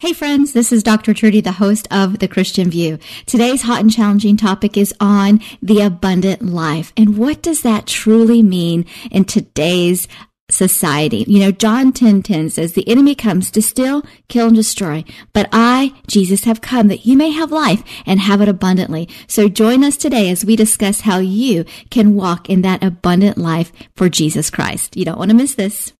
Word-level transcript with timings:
Hey 0.00 0.12
friends, 0.12 0.52
this 0.52 0.70
is 0.70 0.84
Dr. 0.84 1.12
Trudy, 1.12 1.40
the 1.40 1.50
host 1.50 1.88
of 1.90 2.20
The 2.20 2.28
Christian 2.28 2.70
View. 2.70 3.00
Today's 3.26 3.62
hot 3.62 3.80
and 3.80 3.92
challenging 3.92 4.36
topic 4.36 4.76
is 4.76 4.94
on 5.00 5.40
the 5.60 5.80
abundant 5.80 6.40
life. 6.40 6.92
And 6.96 7.18
what 7.18 7.42
does 7.42 7.62
that 7.62 7.88
truly 7.88 8.40
mean 8.40 8.86
in 9.10 9.24
today's 9.24 10.06
society? 10.48 11.24
You 11.26 11.40
know, 11.40 11.50
John 11.50 11.92
10, 11.92 12.22
10 12.22 12.50
says, 12.50 12.74
the 12.74 12.88
enemy 12.88 13.16
comes 13.16 13.50
to 13.50 13.60
steal, 13.60 14.04
kill, 14.28 14.46
and 14.46 14.54
destroy. 14.54 15.02
But 15.32 15.48
I, 15.50 15.92
Jesus, 16.06 16.44
have 16.44 16.60
come 16.60 16.86
that 16.86 17.04
you 17.04 17.16
may 17.16 17.30
have 17.30 17.50
life 17.50 17.82
and 18.06 18.20
have 18.20 18.40
it 18.40 18.48
abundantly. 18.48 19.08
So 19.26 19.48
join 19.48 19.82
us 19.82 19.96
today 19.96 20.30
as 20.30 20.44
we 20.44 20.54
discuss 20.54 21.00
how 21.00 21.18
you 21.18 21.64
can 21.90 22.14
walk 22.14 22.48
in 22.48 22.62
that 22.62 22.84
abundant 22.84 23.36
life 23.36 23.72
for 23.96 24.08
Jesus 24.08 24.48
Christ. 24.48 24.96
You 24.96 25.04
don't 25.04 25.18
want 25.18 25.32
to 25.32 25.36
miss 25.36 25.56
this. 25.56 25.92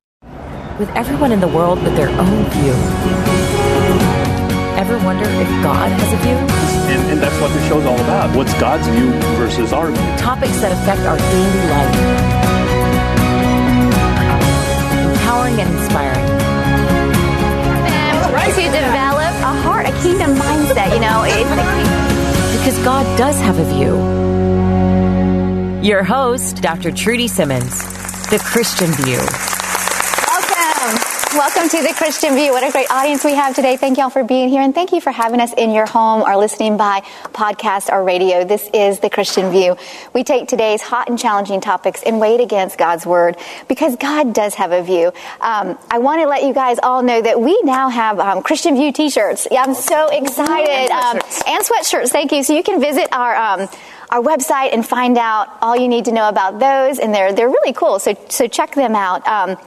With 0.78 0.88
everyone 0.90 1.32
in 1.32 1.40
the 1.40 1.48
world 1.48 1.82
with 1.82 1.96
their 1.96 2.10
own 2.10 2.44
view. 2.50 3.47
Ever 4.88 5.04
wonder 5.04 5.24
if 5.24 5.48
God 5.62 5.92
has 5.92 6.12
a 6.14 6.16
view? 6.24 6.32
And, 6.88 7.12
and 7.12 7.20
that's 7.20 7.38
what 7.42 7.52
the 7.52 7.60
show's 7.68 7.84
all 7.84 8.00
about. 8.00 8.34
What's 8.34 8.54
God's 8.58 8.88
view 8.88 9.12
versus 9.36 9.70
our 9.70 9.88
view? 9.90 10.16
Topics 10.16 10.58
that 10.62 10.72
affect 10.72 11.02
our 11.02 11.18
daily 11.18 11.68
life. 11.68 11.92
Empowering 15.12 15.60
and 15.60 15.68
inspiring. 15.76 16.24
And 17.84 18.16
to 18.54 18.62
develop 18.64 19.34
a 19.44 19.52
heart, 19.60 19.84
a 19.84 19.92
kingdom 20.00 20.34
mindset, 20.36 20.94
you 20.94 21.00
know. 21.04 21.20
because 22.56 22.78
God 22.82 23.04
does 23.18 23.38
have 23.40 23.58
a 23.58 23.64
view. 23.74 23.92
Your 25.86 26.02
host, 26.02 26.62
Dr. 26.62 26.92
Trudy 26.92 27.28
Simmons, 27.28 27.78
The 28.30 28.38
Christian 28.42 28.90
View. 29.04 29.20
Welcome 31.34 31.68
to 31.68 31.82
the 31.82 31.92
Christian 31.94 32.34
View. 32.36 32.52
What 32.52 32.66
a 32.66 32.72
great 32.72 32.90
audience 32.90 33.22
we 33.22 33.34
have 33.34 33.54
today. 33.54 33.76
Thank 33.76 33.98
y'all 33.98 34.08
for 34.08 34.24
being 34.24 34.48
here 34.48 34.62
and 34.62 34.74
thank 34.74 34.92
you 34.92 35.00
for 35.02 35.10
having 35.10 35.40
us 35.40 35.52
in 35.52 35.72
your 35.72 35.84
home 35.84 36.22
or 36.22 36.38
listening 36.38 36.78
by 36.78 37.02
podcast 37.34 37.92
or 37.92 38.02
radio. 38.02 38.44
This 38.44 38.70
is 38.72 39.00
the 39.00 39.10
Christian 39.10 39.50
View. 39.50 39.76
We 40.14 40.24
take 40.24 40.48
today's 40.48 40.80
hot 40.80 41.10
and 41.10 41.18
challenging 41.18 41.60
topics 41.60 42.02
and 42.02 42.18
weigh 42.18 42.36
it 42.36 42.40
against 42.40 42.78
God's 42.78 43.04
Word 43.04 43.36
because 43.68 43.94
God 43.96 44.32
does 44.32 44.54
have 44.54 44.72
a 44.72 44.82
view. 44.82 45.12
Um, 45.42 45.78
I 45.90 45.98
want 45.98 46.22
to 46.22 46.28
let 46.28 46.44
you 46.44 46.54
guys 46.54 46.78
all 46.82 47.02
know 47.02 47.20
that 47.20 47.38
we 47.38 47.60
now 47.62 47.90
have 47.90 48.18
um, 48.18 48.42
Christian 48.42 48.74
View 48.74 48.90
t-shirts. 48.90 49.48
Yeah, 49.50 49.64
I'm 49.64 49.74
so 49.74 50.08
excited. 50.08 50.90
Um, 50.90 51.16
and 51.46 51.62
sweatshirts. 51.62 52.08
Thank 52.08 52.32
you. 52.32 52.42
So 52.42 52.54
you 52.56 52.62
can 52.62 52.80
visit 52.80 53.06
our 53.12 53.36
um, 53.36 53.68
our 54.08 54.22
website 54.22 54.72
and 54.72 54.86
find 54.86 55.18
out 55.18 55.48
all 55.60 55.76
you 55.76 55.88
need 55.88 56.06
to 56.06 56.12
know 56.12 56.30
about 56.30 56.58
those, 56.58 56.98
and 56.98 57.14
they're 57.14 57.34
they're 57.34 57.50
really 57.50 57.74
cool. 57.74 57.98
So 57.98 58.16
so 58.30 58.48
check 58.48 58.74
them 58.74 58.94
out. 58.94 59.26
Um, 59.26 59.58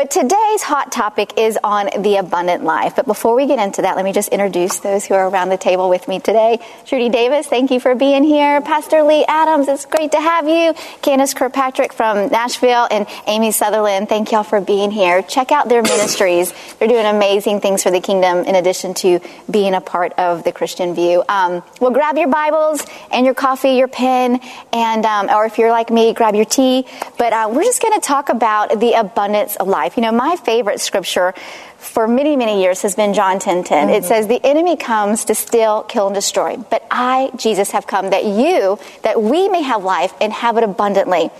but 0.00 0.10
today's 0.10 0.62
hot 0.62 0.90
topic 0.90 1.34
is 1.36 1.58
on 1.62 1.90
the 2.00 2.16
abundant 2.16 2.64
life. 2.64 2.96
But 2.96 3.04
before 3.04 3.34
we 3.34 3.46
get 3.46 3.58
into 3.58 3.82
that, 3.82 3.96
let 3.96 4.04
me 4.06 4.14
just 4.14 4.30
introduce 4.30 4.80
those 4.80 5.04
who 5.04 5.12
are 5.12 5.28
around 5.28 5.50
the 5.50 5.58
table 5.58 5.90
with 5.90 6.08
me 6.08 6.18
today. 6.18 6.58
Trudy 6.86 7.10
Davis, 7.10 7.46
thank 7.46 7.70
you 7.70 7.80
for 7.80 7.94
being 7.94 8.24
here. 8.24 8.62
Pastor 8.62 9.02
Lee 9.02 9.26
Adams, 9.28 9.68
it's 9.68 9.84
great 9.84 10.12
to 10.12 10.18
have 10.18 10.48
you. 10.48 10.72
Candace 11.02 11.34
Kirkpatrick 11.34 11.92
from 11.92 12.30
Nashville 12.30 12.88
and 12.90 13.06
Amy 13.26 13.52
Sutherland, 13.52 14.08
thank 14.08 14.32
y'all 14.32 14.42
for 14.42 14.62
being 14.62 14.90
here. 14.90 15.20
Check 15.20 15.52
out 15.52 15.68
their 15.68 15.82
ministries. 15.82 16.54
They're 16.78 16.88
doing 16.88 17.04
amazing 17.04 17.60
things 17.60 17.82
for 17.82 17.90
the 17.90 18.00
kingdom 18.00 18.38
in 18.46 18.54
addition 18.54 18.94
to 18.94 19.20
being 19.50 19.74
a 19.74 19.82
part 19.82 20.14
of 20.14 20.44
the 20.44 20.52
Christian 20.52 20.94
view. 20.94 21.22
Um, 21.28 21.62
well, 21.78 21.90
grab 21.90 22.16
your 22.16 22.28
Bibles 22.28 22.82
and 23.12 23.26
your 23.26 23.34
coffee, 23.34 23.72
your 23.72 23.88
pen, 23.88 24.40
and, 24.72 25.04
um, 25.04 25.28
or 25.28 25.44
if 25.44 25.58
you're 25.58 25.70
like 25.70 25.90
me, 25.90 26.14
grab 26.14 26.34
your 26.34 26.46
tea. 26.46 26.86
But 27.18 27.34
uh, 27.34 27.50
we're 27.52 27.64
just 27.64 27.82
going 27.82 28.00
to 28.00 28.00
talk 28.00 28.30
about 28.30 28.80
the 28.80 28.94
abundance 28.94 29.56
of 29.56 29.68
life 29.68 29.89
life. 29.90 29.96
You 29.96 30.02
know, 30.02 30.16
my 30.16 30.36
favorite 30.36 30.80
scripture 30.80 31.34
for 31.78 32.06
many, 32.06 32.36
many 32.36 32.62
years 32.62 32.82
has 32.82 32.94
been 32.94 33.14
John 33.14 33.38
10 33.38 33.64
10. 33.64 33.88
Mm-hmm. 33.88 33.94
It 33.94 34.04
says, 34.04 34.26
The 34.26 34.44
enemy 34.44 34.76
comes 34.76 35.24
to 35.26 35.34
steal, 35.34 35.82
kill, 35.82 36.06
and 36.06 36.14
destroy. 36.14 36.56
But 36.56 36.86
I, 36.90 37.30
Jesus, 37.36 37.70
have 37.70 37.86
come 37.86 38.10
that 38.10 38.24
you, 38.24 38.78
that 39.02 39.22
we 39.22 39.48
may 39.48 39.62
have 39.62 39.82
life 39.82 40.12
and 40.20 40.32
have 40.32 40.56
it 40.56 40.64
abundantly. 40.64 41.30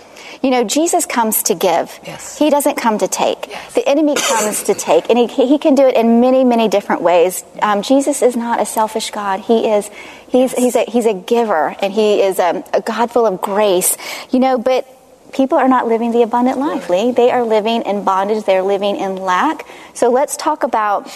You 0.41 0.49
know, 0.49 0.63
Jesus 0.63 1.05
comes 1.05 1.43
to 1.43 1.55
give. 1.55 1.99
Yes. 2.05 2.37
He 2.37 2.49
doesn't 2.49 2.75
come 2.75 2.97
to 2.99 3.07
take. 3.07 3.47
Yes. 3.47 3.75
The 3.75 3.87
enemy 3.87 4.15
comes 4.15 4.63
to 4.63 4.73
take, 4.73 5.09
and 5.09 5.17
he, 5.17 5.27
he 5.27 5.59
can 5.59 5.75
do 5.75 5.85
it 5.85 5.95
in 5.95 6.19
many, 6.19 6.43
many 6.43 6.67
different 6.67 7.01
ways. 7.03 7.43
Um, 7.61 7.81
Jesus 7.83 8.21
is 8.21 8.35
not 8.35 8.59
a 8.59 8.65
selfish 8.65 9.11
God. 9.11 9.41
He 9.41 9.69
is, 9.69 9.89
he's, 10.29 10.53
he's, 10.53 10.75
a, 10.75 10.85
he's 10.85 11.05
a 11.05 11.13
giver, 11.13 11.75
and 11.81 11.93
he 11.93 12.21
is 12.21 12.39
a, 12.39 12.63
a 12.73 12.81
God 12.81 13.11
full 13.11 13.27
of 13.27 13.41
grace. 13.41 13.97
You 14.31 14.39
know, 14.39 14.57
but 14.57 14.87
people 15.33 15.57
are 15.57 15.67
not 15.67 15.87
living 15.87 16.11
the 16.11 16.21
abundant 16.21 16.57
life, 16.57 16.89
Lee. 16.89 17.11
They 17.11 17.31
are 17.31 17.43
living 17.43 17.83
in 17.83 18.03
bondage, 18.03 18.43
they're 18.45 18.63
living 18.63 18.95
in 18.95 19.15
lack. 19.15 19.65
So 19.93 20.09
let's 20.09 20.37
talk 20.37 20.63
about 20.63 21.09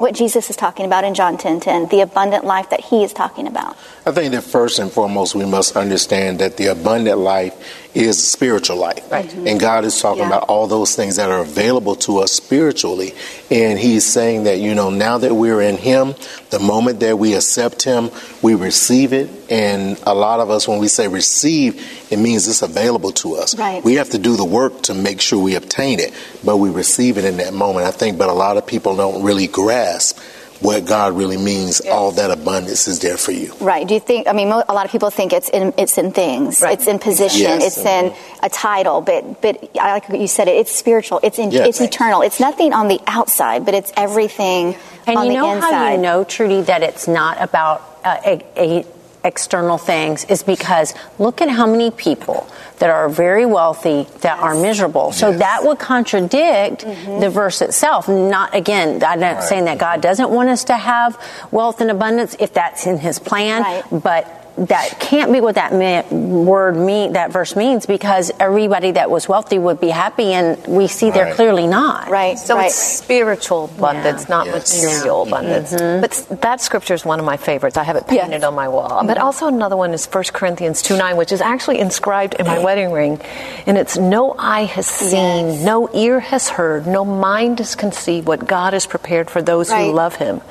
what 0.00 0.14
Jesus 0.14 0.48
is 0.48 0.56
talking 0.56 0.86
about 0.86 1.04
in 1.04 1.12
John 1.14 1.36
10 1.36 1.60
10, 1.60 1.88
the 1.88 2.00
abundant 2.00 2.44
life 2.44 2.70
that 2.70 2.80
he 2.80 3.04
is 3.04 3.12
talking 3.12 3.46
about. 3.46 3.76
I 4.06 4.12
think 4.12 4.32
that 4.32 4.42
first 4.42 4.78
and 4.78 4.90
foremost, 4.90 5.34
we 5.34 5.44
must 5.44 5.76
understand 5.76 6.38
that 6.38 6.56
the 6.56 6.68
abundant 6.68 7.18
life 7.18 7.54
is 7.94 8.22
spiritual 8.22 8.76
life. 8.76 9.10
Right. 9.10 9.26
Mm-hmm. 9.26 9.46
And 9.46 9.60
God 9.60 9.84
is 9.84 10.00
talking 10.00 10.20
Yeah. 10.22 10.28
about 10.28 10.44
all 10.44 10.66
those 10.66 10.94
things 10.94 11.16
that 11.16 11.30
are 11.30 11.40
available 11.40 11.96
to 11.96 12.18
us 12.18 12.32
spiritually. 12.32 13.14
And 13.50 13.78
He's 13.78 14.04
saying 14.04 14.44
that, 14.44 14.58
you 14.58 14.74
know, 14.74 14.90
now 14.90 15.18
that 15.18 15.34
we're 15.34 15.60
in 15.60 15.76
Him, 15.76 16.14
the 16.50 16.60
moment 16.60 17.00
that 17.00 17.18
we 17.18 17.34
accept 17.34 17.82
Him, 17.82 18.10
we 18.42 18.54
receive 18.54 19.12
it. 19.12 19.28
And 19.50 20.00
a 20.06 20.14
lot 20.14 20.38
of 20.40 20.50
us, 20.50 20.68
when 20.68 20.78
we 20.78 20.86
say 20.88 21.08
receive, 21.08 22.06
it 22.12 22.18
means 22.18 22.46
it's 22.46 22.62
available 22.62 23.10
to 23.12 23.34
us. 23.34 23.56
Right. 23.58 23.82
We 23.82 23.94
have 23.94 24.10
to 24.10 24.18
do 24.18 24.36
the 24.36 24.44
work 24.44 24.82
to 24.82 24.94
make 24.94 25.20
sure 25.20 25.42
we 25.42 25.56
obtain 25.56 25.98
it, 25.98 26.12
but 26.44 26.58
we 26.58 26.70
receive 26.70 27.18
it 27.18 27.24
in 27.24 27.38
that 27.38 27.52
moment. 27.52 27.86
I 27.86 27.90
think, 27.90 28.18
but 28.18 28.28
a 28.28 28.34
lot 28.34 28.56
of 28.56 28.66
people 28.66 28.96
don't 28.96 29.24
really 29.24 29.48
grasp 29.48 30.18
what 30.60 30.84
God 30.84 31.16
really 31.16 31.36
means. 31.36 31.80
All 31.80 32.12
that 32.12 32.30
abundance 32.30 32.86
is 32.88 33.00
there 33.00 33.16
for 33.16 33.32
you. 33.32 33.54
Right. 33.60 33.86
Do 33.86 33.94
you 33.94 34.00
think? 34.00 34.28
I 34.28 34.32
mean, 34.32 34.48
a 34.48 34.72
lot 34.72 34.84
of 34.84 34.92
people 34.92 35.10
think 35.10 35.32
it's 35.32 35.48
in 35.48 35.72
it's 35.78 35.98
in 35.98 36.12
things. 36.12 36.60
Right. 36.62 36.74
It's 36.78 36.86
in 36.86 36.98
position. 36.98 37.40
Yes. 37.40 37.66
It's 37.78 37.86
in 37.86 38.14
a 38.42 38.48
title. 38.48 39.00
But 39.00 39.40
but 39.42 39.70
I 39.80 39.92
like 39.92 40.08
what 40.08 40.20
you 40.20 40.28
said. 40.28 40.48
It. 40.48 40.56
It's 40.56 40.72
spiritual. 40.72 41.20
It's 41.22 41.38
in. 41.38 41.50
Yes. 41.50 41.68
It's 41.68 41.80
eternal. 41.80 42.22
It's 42.22 42.40
nothing 42.40 42.72
on 42.72 42.88
the 42.88 43.00
outside, 43.06 43.64
but 43.64 43.74
it's 43.74 43.92
everything 43.96 44.76
And 45.06 45.16
on 45.16 45.26
you 45.26 45.32
the 45.32 45.38
know 45.38 45.54
inside. 45.54 45.72
how 45.72 45.92
you 45.92 45.98
know, 45.98 46.24
Trudy, 46.24 46.62
that 46.62 46.82
it's 46.82 47.08
not 47.08 47.40
about 47.40 47.82
uh, 48.04 48.18
a, 48.24 48.44
a 48.56 48.86
external 49.24 49.76
things 49.78 50.24
is 50.24 50.42
because 50.42 50.94
look 51.18 51.40
at 51.42 51.48
how 51.50 51.66
many 51.66 51.90
people 51.90 52.48
that 52.78 52.88
are 52.88 53.08
very 53.08 53.44
wealthy 53.44 54.06
that 54.20 54.38
are 54.38 54.54
miserable. 54.54 55.12
So 55.12 55.30
Yes. 55.30 55.38
that 55.40 55.64
would 55.64 55.78
contradict 55.78 56.84
Mm-hmm. 56.84 57.20
the 57.20 57.28
verse 57.30 57.60
itself. 57.60 58.08
Not 58.08 58.54
again, 58.54 59.02
I'm 59.04 59.20
not 59.20 59.42
saying 59.44 59.64
that 59.66 59.78
God 59.78 60.00
doesn't 60.00 60.30
want 60.30 60.48
us 60.48 60.64
to 60.64 60.74
have 60.74 61.18
wealth 61.50 61.80
and 61.80 61.90
abundance 61.90 62.34
if 62.40 62.52
that's 62.54 62.86
in 62.86 62.98
His 62.98 63.18
plan, 63.18 63.62
Right. 63.62 63.84
but 63.92 64.39
that 64.60 65.00
can't 65.00 65.32
be 65.32 65.40
what 65.40 65.54
that 65.54 65.72
me- 65.72 66.02
word 66.14 66.76
mean 66.76 67.14
that 67.14 67.32
verse 67.32 67.56
means 67.56 67.86
because 67.86 68.30
everybody 68.38 68.90
that 68.92 69.10
was 69.10 69.28
wealthy 69.28 69.58
would 69.58 69.80
be 69.80 69.88
happy 69.88 70.32
and 70.34 70.58
we 70.66 70.86
see 70.86 71.10
they're 71.10 71.34
clearly 71.34 71.66
not 71.66 72.08
Right. 72.10 72.38
So 72.38 72.56
right. 72.56 72.66
it's 72.66 72.74
spiritual 72.74 73.64
abundance, 73.76 74.28
not 74.28 74.46
Yes. 74.46 74.82
material 74.82 75.22
abundance. 75.22 75.72
Mm-hmm. 75.72 76.00
But 76.02 76.40
that 76.42 76.60
scripture 76.60 76.92
is 76.94 77.04
one 77.04 77.18
of 77.18 77.24
my 77.24 77.36
favorites. 77.38 77.76
I 77.78 77.84
have 77.84 77.96
it 77.96 78.06
painted 78.06 78.32
Yes. 78.32 78.44
on 78.44 78.54
my 78.54 78.68
wall. 78.68 79.02
But 79.06 79.16
mm-hmm. 79.16 79.24
also 79.26 79.46
another 79.48 79.76
one 79.76 79.92
is 79.94 80.04
1 80.06 80.24
Corinthians 80.32 80.82
2 80.82 80.96
9, 80.96 81.16
which 81.16 81.32
is 81.32 81.40
actually 81.40 81.78
inscribed 81.78 82.34
in 82.34 82.46
my 82.46 82.58
wedding 82.58 82.92
ring. 82.92 83.20
And 83.66 83.78
it's 83.78 83.96
no 83.96 84.34
eye 84.38 84.64
has 84.64 84.86
seen, 84.86 85.46
Yes. 85.48 85.64
no 85.64 85.88
ear 85.94 86.20
has 86.20 86.50
heard, 86.50 86.86
no 86.86 87.04
mind 87.04 87.58
has 87.60 87.74
conceived 87.74 88.26
what 88.26 88.46
God 88.46 88.74
has 88.74 88.86
prepared 88.86 89.30
for 89.30 89.40
those 89.40 89.70
Right. 89.70 89.86
who 89.86 89.92
love 89.92 90.16
him. 90.16 90.42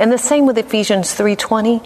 And 0.00 0.10
the 0.10 0.18
same 0.18 0.46
with 0.46 0.58
Ephesians 0.58 1.14
3:20, 1.14 1.80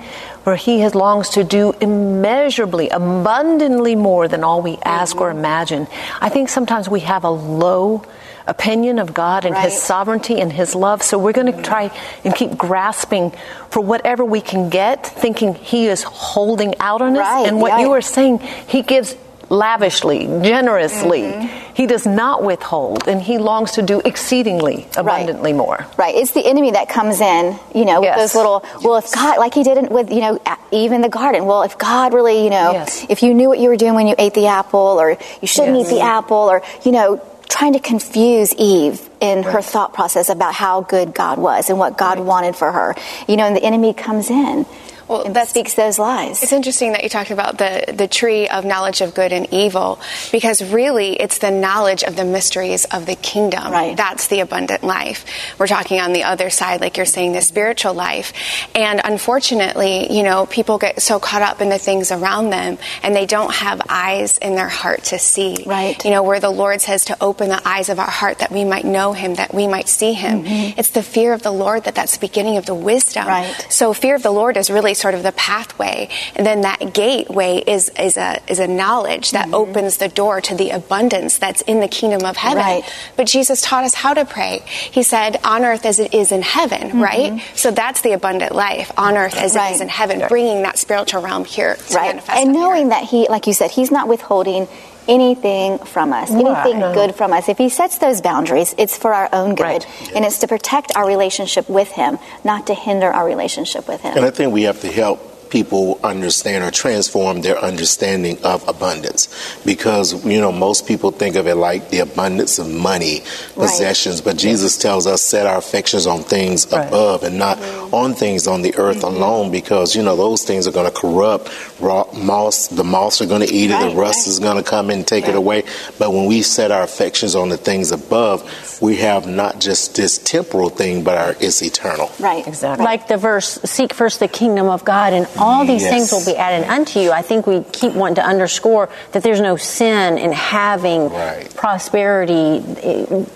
where 0.47 0.55
he 0.55 0.79
has 0.79 0.95
longs 0.95 1.31
to 1.31 1.43
do 1.43 1.73
immeasurably, 1.81 2.89
abundantly 2.89 3.97
more 3.97 4.29
than 4.29 4.45
all 4.45 4.63
we 4.63 4.79
ask 4.85 5.17
or 5.17 5.29
imagine. 5.29 5.89
I 6.21 6.29
think 6.29 6.49
sometimes 6.49 6.89
we 6.89 7.01
have 7.01 7.25
a 7.25 7.31
low 7.31 8.05
opinion 8.47 9.01
of 9.01 9.13
God 9.13 9.45
and 9.45 9.57
his 9.57 9.83
sovereignty 9.83 10.41
and 10.41 10.53
his 10.53 10.77
love. 10.77 11.03
So 11.03 11.19
we're 11.19 11.33
going 11.33 11.53
to 11.53 11.63
try 11.63 11.91
and 12.25 12.33
keep 12.33 12.57
grasping 12.57 13.33
for 13.71 13.81
whatever 13.81 14.25
we 14.25 14.41
can 14.41 14.71
get, 14.71 15.05
thinking 15.05 15.57
he 15.57 15.89
is 15.89 16.05
holding 16.05 16.79
out 16.79 17.03
on 17.03 17.17
us. 17.17 17.19
Right, 17.19 17.49
and 17.49 17.61
what 17.61 17.73
right. 17.73 17.81
you 17.81 17.91
were 17.91 18.01
saying, 18.01 18.39
he 18.39 18.83
gives 18.83 19.17
lavishly, 19.49 20.27
generously. 20.43 21.23
Mm-hmm. 21.23 21.75
He 21.75 21.87
does 21.87 22.07
not 22.07 22.43
withhold, 22.43 23.07
and 23.07 23.21
he 23.21 23.39
longs 23.39 23.73
to 23.73 23.83
do 23.83 24.01
exceedingly 24.05 24.87
abundantly 24.97 25.53
more. 25.53 25.87
Right. 25.97 26.15
It's 26.15 26.33
the 26.33 26.45
enemy 26.45 26.71
that 26.73 26.89
comes 26.89 27.21
in, 27.21 27.59
you 27.75 27.85
know, 27.85 28.01
with 28.01 28.09
Yes. 28.09 28.19
those 28.19 28.35
little, 28.35 28.65
well, 28.83 28.97
if 28.97 29.13
God, 29.13 29.39
like 29.39 29.55
he 29.55 29.63
did 29.63 29.77
it 29.79 29.91
with, 29.91 30.11
you 30.11 30.21
know, 30.21 30.39
even 30.73 31.03
the 31.03 31.09
garden. 31.09 31.45
Well, 31.45 31.63
if 31.63 31.77
God 31.79 32.15
really, 32.15 32.45
you 32.45 32.51
know, 32.51 32.73
Yes. 32.73 33.05
if 33.09 33.23
you 33.23 33.35
knew 33.35 33.49
what 33.49 33.59
you 33.59 33.69
were 33.69 33.77
doing 33.77 33.95
when 33.95 34.07
you 34.07 34.15
ate 34.19 34.35
the 34.35 34.47
apple, 34.47 34.81
or 35.01 35.19
you 35.41 35.49
shouldn't 35.49 35.77
Yes. 35.77 35.93
eat 35.93 35.97
the 35.97 36.01
apple, 36.01 36.51
or, 36.51 36.63
you 36.83 36.93
know, 36.93 37.21
trying 37.49 37.75
to 37.75 37.79
confuse 37.79 38.53
Eve 38.55 39.09
in 39.21 39.43
her 39.45 39.63
thought 39.63 39.93
process 39.93 40.29
about 40.29 40.55
how 40.55 40.81
good 40.81 41.15
God 41.15 41.39
was 41.39 41.71
and 41.71 41.79
what 41.79 41.97
God 41.97 42.19
wanted 42.19 42.57
for 42.57 42.73
her. 42.73 42.97
You 43.29 43.37
know, 43.37 43.45
and 43.45 43.55
the 43.55 43.63
enemy 43.63 43.93
comes 43.95 44.31
in 44.31 44.67
Well, 45.09 45.23
and 45.23 45.35
that's- 45.35 45.51
speaks 45.51 45.75
those 45.75 45.99
lies. 45.99 46.43
It's 46.43 46.53
interesting 46.53 46.93
that 46.93 47.03
you 47.03 47.09
talked 47.09 47.31
about 47.31 47.59
the, 47.59 47.93
the 47.93 48.09
tree 48.09 48.49
of 48.49 48.65
knowledge 48.65 49.01
of 49.01 49.15
good 49.15 49.33
and 49.33 49.47
evil 49.53 49.99
because 50.33 50.63
really 50.63 51.15
it's 51.15 51.39
the 51.39 51.51
knowledge 51.51 52.03
of 52.03 52.17
the 52.17 52.25
mysteries 52.25 52.85
of 52.87 53.07
the 53.07 53.15
kingdom. 53.15 53.73
Right. 53.73 53.97
That's 53.97 54.27
the 54.27 54.41
abundant 54.41 54.83
life. 54.83 55.25
We're 55.59 55.67
talking 55.67 56.01
on 56.01 56.13
the 56.13 56.25
other 56.25 56.51
side, 56.51 56.81
like 56.81 56.97
you're 56.97 57.07
saying, 57.07 57.33
the 57.33 57.41
spiritual 57.41 57.95
life. 57.95 58.33
And 58.75 59.01
unfortunately, 59.03 60.13
you 60.13 60.23
know, 60.23 60.47
people 60.47 60.79
get 60.79 61.01
so 61.01 61.19
caught 61.21 61.43
up 61.43 61.61
in 61.61 61.69
the 61.69 61.79
things 61.79 62.11
around 62.11 62.51
them 62.51 62.79
and 63.03 63.15
they 63.15 63.27
don't 63.27 63.55
have 63.55 63.81
eyes 63.89 64.39
in 64.39 64.57
their 64.57 64.69
heart 64.69 65.05
to 65.05 65.19
see. 65.19 65.65
Right. 65.65 66.03
You 66.05 66.11
know, 66.11 66.23
where 66.23 66.41
the 66.41 66.51
Lord 66.51 66.81
says 66.81 67.07
to 67.07 67.17
open 67.21 67.49
the 67.49 67.67
eyes 67.67 67.89
of 67.89 67.99
our 67.99 68.11
heart 68.11 68.39
that 68.39 68.51
we 68.51 68.65
might 68.65 68.85
know 68.85 69.13
Him, 69.13 69.35
that 69.37 69.55
we 69.55 69.67
might 69.67 69.89
see 69.89 70.13
Him. 70.13 70.43
It's 70.47 70.91
the 70.91 71.03
fear 71.03 71.33
of 71.33 71.43
the 71.43 71.53
Lord 71.53 71.85
that 71.85 71.95
that's 71.95 72.17
the 72.17 72.21
beginning 72.21 72.57
of 72.57 72.67
the 72.67 72.75
wisdom. 72.75 73.25
Mm-hmm. 73.25 73.53
Right. 73.63 73.67
So 73.73 73.93
fear 73.93 74.17
of 74.17 74.23
the 74.23 74.31
Lord 74.33 74.57
is 74.57 74.71
really 74.71 74.95
sort 74.97 75.15
of 75.15 75.23
the 75.23 75.33
pathway, 75.33 76.09
and 76.35 76.47
then 76.47 76.63
that 76.63 76.93
gateway 76.93 77.59
is 77.59 77.91
is 77.99 78.17
a 78.17 78.41
is 78.49 78.59
a 78.59 78.67
knowledge 78.67 79.33
that 79.33 79.47
mm-hmm. 79.47 79.55
opens 79.55 79.99
the 79.99 80.09
door 80.09 80.41
to 80.41 80.55
the 80.55 80.71
abundance 80.71 81.39
that's 81.39 81.63
in 81.63 81.81
the 81.81 81.89
kingdom 81.89 82.25
of 82.25 82.37
heaven. 82.37 82.59
Right. 82.59 82.85
But 83.17 83.27
Jesus 83.27 83.61
taught 83.61 83.85
us 83.85 83.95
how 83.95 84.15
to 84.15 84.25
pray. 84.25 84.63
He 84.67 85.03
said, 85.03 85.39
"On 85.45 85.65
earth 85.65 85.85
as 85.87 85.99
it 85.99 86.15
is 86.15 86.33
in 86.33 86.43
heaven." 86.43 86.89
Mm-hmm. 86.89 87.03
Right. 87.03 87.43
So 87.55 87.71
that's 87.71 88.01
the 88.03 88.13
abundant 88.13 88.55
life, 88.55 88.91
on 88.97 89.17
earth 89.17 89.37
as 89.37 89.55
Right. 89.55 89.71
it 89.71 89.75
is 89.77 89.81
in 89.81 89.89
heaven, 89.89 90.23
bringing 90.29 90.63
that 90.63 90.79
spiritual 90.79 91.23
realm 91.23 91.45
here 91.45 91.77
to 91.77 91.95
right 91.95 92.07
manifest 92.07 92.39
and 92.39 92.53
knowing 92.53 92.85
earth. 92.87 92.91
that 92.91 93.05
he 93.05 93.29
like 93.29 93.47
you 93.47 93.53
said 93.53 93.71
he's 93.71 93.91
not 93.91 94.09
withholding 94.09 94.69
anything 95.09 95.79
from 95.79 96.13
us 96.13 96.31
anything 96.31 96.81
good 96.95 97.15
from 97.15 97.33
us. 97.33 97.49
If 97.49 97.59
he 97.59 97.69
sets 97.69 97.99
those 97.99 98.21
boundaries 98.21 98.75
it's 98.79 98.97
for 98.97 99.15
our 99.15 99.29
own 99.33 99.55
good. 99.55 99.65
Right. 99.65 100.13
and 100.15 100.25
it's 100.25 100.39
to 100.41 100.49
protect 100.49 100.93
our 100.97 101.07
relationship 101.07 101.69
with 101.69 101.91
him 101.93 102.19
not 102.45 102.67
to 102.69 102.75
hinder 102.75 103.11
our 103.13 103.27
relationship 103.27 103.89
with 103.89 104.01
him. 104.01 104.17
And 104.17 104.25
I 104.25 104.31
think 104.31 104.53
we 104.53 104.63
have 104.63 104.81
to 104.81 104.91
help 104.91 105.36
people 105.51 105.99
understand 106.03 106.65
or 106.65 106.71
transform 106.71 107.41
their 107.41 107.59
understanding 107.59 108.39
of 108.45 108.67
abundance. 108.69 109.29
Because 109.65 110.25
you 110.25 110.41
know 110.41 110.53
most 110.53 110.87
people 110.87 111.11
think 111.11 111.37
of 111.37 111.47
it 111.47 111.55
like 111.55 111.91
the 111.91 112.01
abundance 112.01 112.59
of 112.59 112.69
money 112.69 113.23
possessions 113.55 114.21
but 114.21 114.37
jesus 114.37 114.77
tells 114.77 115.07
us 115.07 115.23
set 115.23 115.47
our 115.47 115.59
affections 115.59 116.07
on 116.07 116.23
things 116.23 116.67
Right. 116.67 116.89
above 116.89 117.23
and 117.23 117.39
not 117.39 117.59
mm-hmm. 117.59 117.95
on 117.95 118.15
things 118.15 118.47
on 118.47 118.63
the 118.63 118.77
earth 118.77 118.99
mm-hmm. 118.99 119.17
alone 119.17 119.51
because 119.51 119.95
you 119.95 120.03
know 120.03 120.17
those 120.17 120.45
things 120.45 120.67
are 120.67 120.73
going 120.73 120.91
to 120.91 120.97
corrupt 120.97 121.51
raw 121.81 122.05
moss 122.13 122.69
the 122.69 122.85
moths 122.85 123.21
are 123.21 123.27
going 123.27 123.47
to 123.47 123.53
eat 123.53 123.71
it 123.71 123.81
the 123.81 123.95
rust 123.95 124.27
right. 124.27 124.33
is 124.33 124.39
going 124.39 124.63
to 124.63 124.69
come 124.69 124.91
and 124.91 125.07
take 125.07 125.29
it 125.29 125.35
away. 125.35 125.63
But 125.99 126.13
when 126.13 126.27
we 126.27 126.43
set 126.43 126.71
our 126.71 126.83
affections 126.83 127.35
on 127.35 127.49
the 127.49 127.57
things 127.57 127.93
above 127.93 128.43
we 128.81 128.97
have 128.97 129.27
not 129.27 129.61
just 129.61 129.95
this 129.97 130.19
temporal 130.19 130.71
thing 130.71 131.05
but 131.05 131.17
our 131.17 131.37
it's 131.41 131.63
eternal. 131.63 132.11
Right. 132.19 132.47
Exactly. 132.47 132.85
Like 132.85 133.09
the 133.09 133.17
verse, 133.17 133.61
seek 133.65 133.93
first 133.93 134.21
the 134.21 134.29
kingdom 134.29 134.67
of 134.67 134.85
God, 134.85 135.13
and 135.13 135.27
all 135.39 135.65
these 135.65 135.83
Yes. 135.83 135.93
things 135.93 136.13
will 136.13 136.25
be 136.35 136.39
added 136.39 136.69
unto 136.69 137.01
you. 137.01 137.13
I 137.13 137.23
think 137.23 137.47
we 137.47 137.63
keep 137.73 137.93
wanting 137.95 138.17
to 138.17 138.25
underscore 138.25 138.89
that 139.13 139.23
there's 139.23 139.41
no 139.41 139.57
sin 139.57 140.19
in 140.19 140.33
having 140.33 141.09
Right. 141.11 141.47
prosperity, 141.55 142.65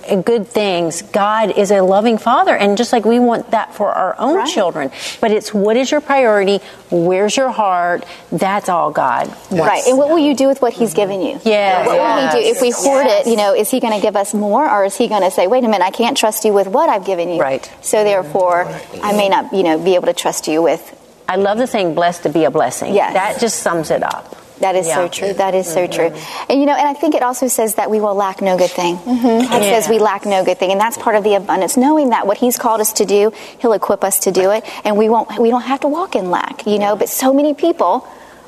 eh, 0.06 0.17
good 0.17 0.49
things. 0.49 1.02
God 1.02 1.50
is 1.56 1.70
a 1.70 1.81
loving 1.82 2.19
father, 2.19 2.55
and 2.56 2.76
just 2.76 2.93
like 2.93 3.05
we 3.05 3.19
want 3.19 3.50
that 3.52 3.75
for 3.75 3.91
our 3.93 4.14
own 4.19 4.37
Right. 4.37 4.49
children, 4.49 4.91
but 5.20 5.31
it's 5.31 5.52
what 5.55 5.76
is 5.76 5.91
your 5.91 6.00
priority? 6.00 6.61
Where's 6.91 7.37
your 7.37 7.50
heart? 7.50 8.05
That's 8.32 8.69
all 8.69 8.91
God 8.91 9.29
wants. 9.50 9.67
right 9.67 9.82
and 9.87 9.97
what 9.99 10.08
will 10.08 10.19
you 10.19 10.35
do 10.35 10.49
with 10.49 10.61
what 10.62 10.73
he's 10.73 10.94
given 10.94 11.20
you 11.20 11.38
Yeah. 11.44 11.87
what 11.87 11.99
will 11.99 12.29
he 12.29 12.43
do 12.43 12.49
if 12.50 12.61
we 12.61 12.70
hoard 12.70 13.06
Yes. 13.06 13.26
it 13.26 13.31
you 13.31 13.37
know 13.37 13.55
is 13.55 13.70
he 13.70 13.79
going 13.81 13.93
to 13.94 14.00
give 14.00 14.17
us 14.17 14.35
more 14.35 14.69
or 14.69 14.85
is 14.85 14.97
he 14.97 15.06
going 15.08 15.23
to 15.23 15.31
say 15.31 15.47
wait 15.47 15.62
a 15.64 15.69
minute 15.69 15.85
i 15.87 15.91
can't 15.91 16.17
trust 16.17 16.44
you 16.44 16.52
with 16.52 16.67
what 16.67 16.88
i've 16.88 17.05
given 17.05 17.29
you 17.32 17.41
Right. 17.41 17.69
so 17.81 18.02
therefore 18.05 18.69
i 19.02 19.12
may 19.12 19.29
not 19.29 19.52
you 19.52 19.62
know 19.62 19.79
be 19.79 19.94
able 19.94 20.06
to 20.06 20.12
trust 20.12 20.49
you 20.49 20.62
with 20.62 20.82
I 21.31 21.37
love 21.37 21.59
the 21.59 21.69
saying, 21.69 21.94
blessed 21.94 22.25
to 22.25 22.29
be 22.29 22.43
a 22.43 22.50
blessing. 22.50 22.93
Yes. 22.93 23.15
That 23.15 23.41
just 23.41 23.61
sums 23.61 23.93
it 23.93 24.03
up. 24.03 24.37
That 24.59 24.75
is 24.75 24.87
so 24.93 25.06
true. 25.06 25.32
That 25.32 25.55
is 25.55 25.67
so 25.67 25.87
mm-hmm. 25.87 25.93
true. 25.93 26.21
And 26.49 26.61
you 26.61 26.67
know, 26.67 26.75
and 26.75 26.88
I 26.88 26.93
think 26.93 27.15
it 27.15 27.23
also 27.23 27.47
says 27.47 27.77
that 27.77 27.88
we 27.88 28.00
will 28.00 28.17
lack 28.17 28.43
no 28.43 28.59
good 28.59 28.71
thing. 28.71 28.97
Mm-hmm. 28.97 29.49
God 29.49 29.62
says 29.62 29.88
we 29.88 30.00
lack 30.00 30.27
no 30.27 30.44
good 30.44 30.59
thing, 30.59 30.73
and 30.73 30.81
that's 30.81 30.99
part 30.99 31.15
of 31.15 31.23
the 31.25 31.35
abundance. 31.35 31.77
Knowing 31.77 32.11
that 32.11 32.27
what 32.27 32.37
He's 32.37 32.59
called 32.59 32.81
us 32.81 32.93
to 32.94 33.06
do, 33.06 33.32
He'll 33.61 33.73
equip 33.73 34.05
us 34.05 34.19
to 34.21 34.32
do 34.32 34.50
it, 34.50 34.65
and 34.85 34.99
we 34.99 35.09
won't. 35.09 35.38
We 35.38 35.50
don't 35.50 35.62
have 35.62 35.81
to 35.81 35.88
walk 35.88 36.15
in 36.15 36.31
lack. 36.31 36.67
You 36.67 36.79
know, 36.79 36.94
but 36.97 37.09
so 37.09 37.33
many 37.33 37.55
people 37.55 38.06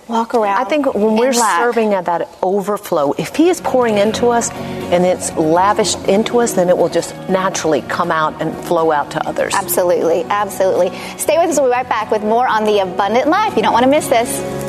walk 0.09 0.35
around. 0.35 0.59
I 0.59 0.65
think 0.65 0.95
when 0.95 1.17
we're 1.17 1.33
lack. 1.33 1.61
serving 1.61 1.95
at 1.95 2.07
that 2.07 2.29
overflow, 2.43 3.13
if 3.13 3.35
He 3.35 3.49
is 3.49 3.61
pouring 3.61 3.99
into 3.99 4.29
us 4.29 4.51
and 4.51 5.05
it's 5.05 5.33
lavished 5.37 5.99
into 6.09 6.39
us, 6.39 6.53
then 6.53 6.69
it 6.69 6.77
will 6.77 6.89
just 6.89 7.15
naturally 7.29 7.83
come 7.83 8.11
out 8.11 8.41
and 8.41 8.55
flow 8.67 8.91
out 8.93 9.11
to 9.13 9.27
others. 9.27 9.55
Absolutely, 9.55 10.25
absolutely. 10.25 10.91
Stay 11.19 11.39
with 11.39 11.51
us. 11.51 11.59
We'll 11.59 11.69
be 11.69 11.73
right 11.73 11.89
back 11.89 12.11
with 12.11 12.23
more 12.23 12.47
on 12.47 12.65
the 12.65 12.81
abundant 12.81 13.29
life. 13.29 13.57
You 13.57 13.63
don't 13.63 13.73
want 13.73 13.85
to 13.85 13.91
miss 13.91 14.09
this. 14.09 14.62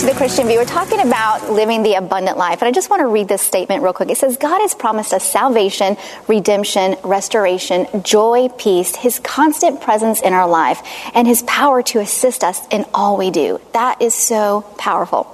To 0.00 0.06
the 0.06 0.14
Christian 0.14 0.46
View. 0.46 0.56
We're 0.56 0.64
talking 0.64 1.00
about 1.00 1.50
living 1.52 1.82
the 1.82 1.94
abundant 1.94 2.38
life. 2.38 2.62
And 2.62 2.68
I 2.68 2.72
just 2.72 2.88
want 2.88 3.00
to 3.00 3.06
read 3.06 3.28
this 3.28 3.42
statement 3.42 3.82
real 3.82 3.92
quick. 3.92 4.08
It 4.08 4.16
says, 4.16 4.38
God 4.38 4.58
has 4.62 4.74
promised 4.74 5.12
us 5.12 5.22
salvation, 5.22 5.98
redemption, 6.26 6.96
restoration, 7.04 7.86
joy, 8.02 8.48
peace, 8.48 8.96
His 8.96 9.18
constant 9.18 9.82
presence 9.82 10.22
in 10.22 10.32
our 10.32 10.48
life, 10.48 10.80
and 11.12 11.26
His 11.26 11.42
power 11.42 11.82
to 11.82 11.98
assist 11.98 12.44
us 12.44 12.66
in 12.70 12.86
all 12.94 13.18
we 13.18 13.30
do. 13.30 13.60
That 13.74 14.00
is 14.00 14.14
so 14.14 14.62
powerful. 14.78 15.28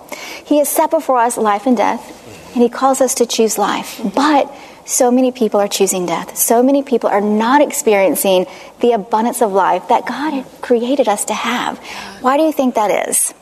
He 0.44 0.58
has 0.58 0.68
set 0.68 0.90
before 0.90 1.18
us 1.18 1.36
life 1.36 1.66
and 1.66 1.76
death, 1.76 2.52
and 2.54 2.60
He 2.60 2.68
calls 2.68 3.00
us 3.00 3.14
to 3.16 3.26
choose 3.26 3.58
life. 3.58 4.00
But 4.16 4.52
so 4.84 5.12
many 5.12 5.30
people 5.30 5.60
are 5.60 5.68
choosing 5.68 6.06
death. 6.06 6.36
So 6.36 6.64
many 6.64 6.82
people 6.82 7.08
are 7.08 7.20
not 7.20 7.62
experiencing 7.62 8.46
the 8.80 8.92
abundance 8.92 9.42
of 9.42 9.52
life 9.52 9.86
that 9.90 10.06
God 10.06 10.44
created 10.60 11.06
us 11.06 11.26
to 11.26 11.34
have. 11.34 11.78
Why 12.20 12.36
do 12.36 12.42
you 12.42 12.52
think 12.52 12.74
that 12.74 13.08
is? 13.08 13.32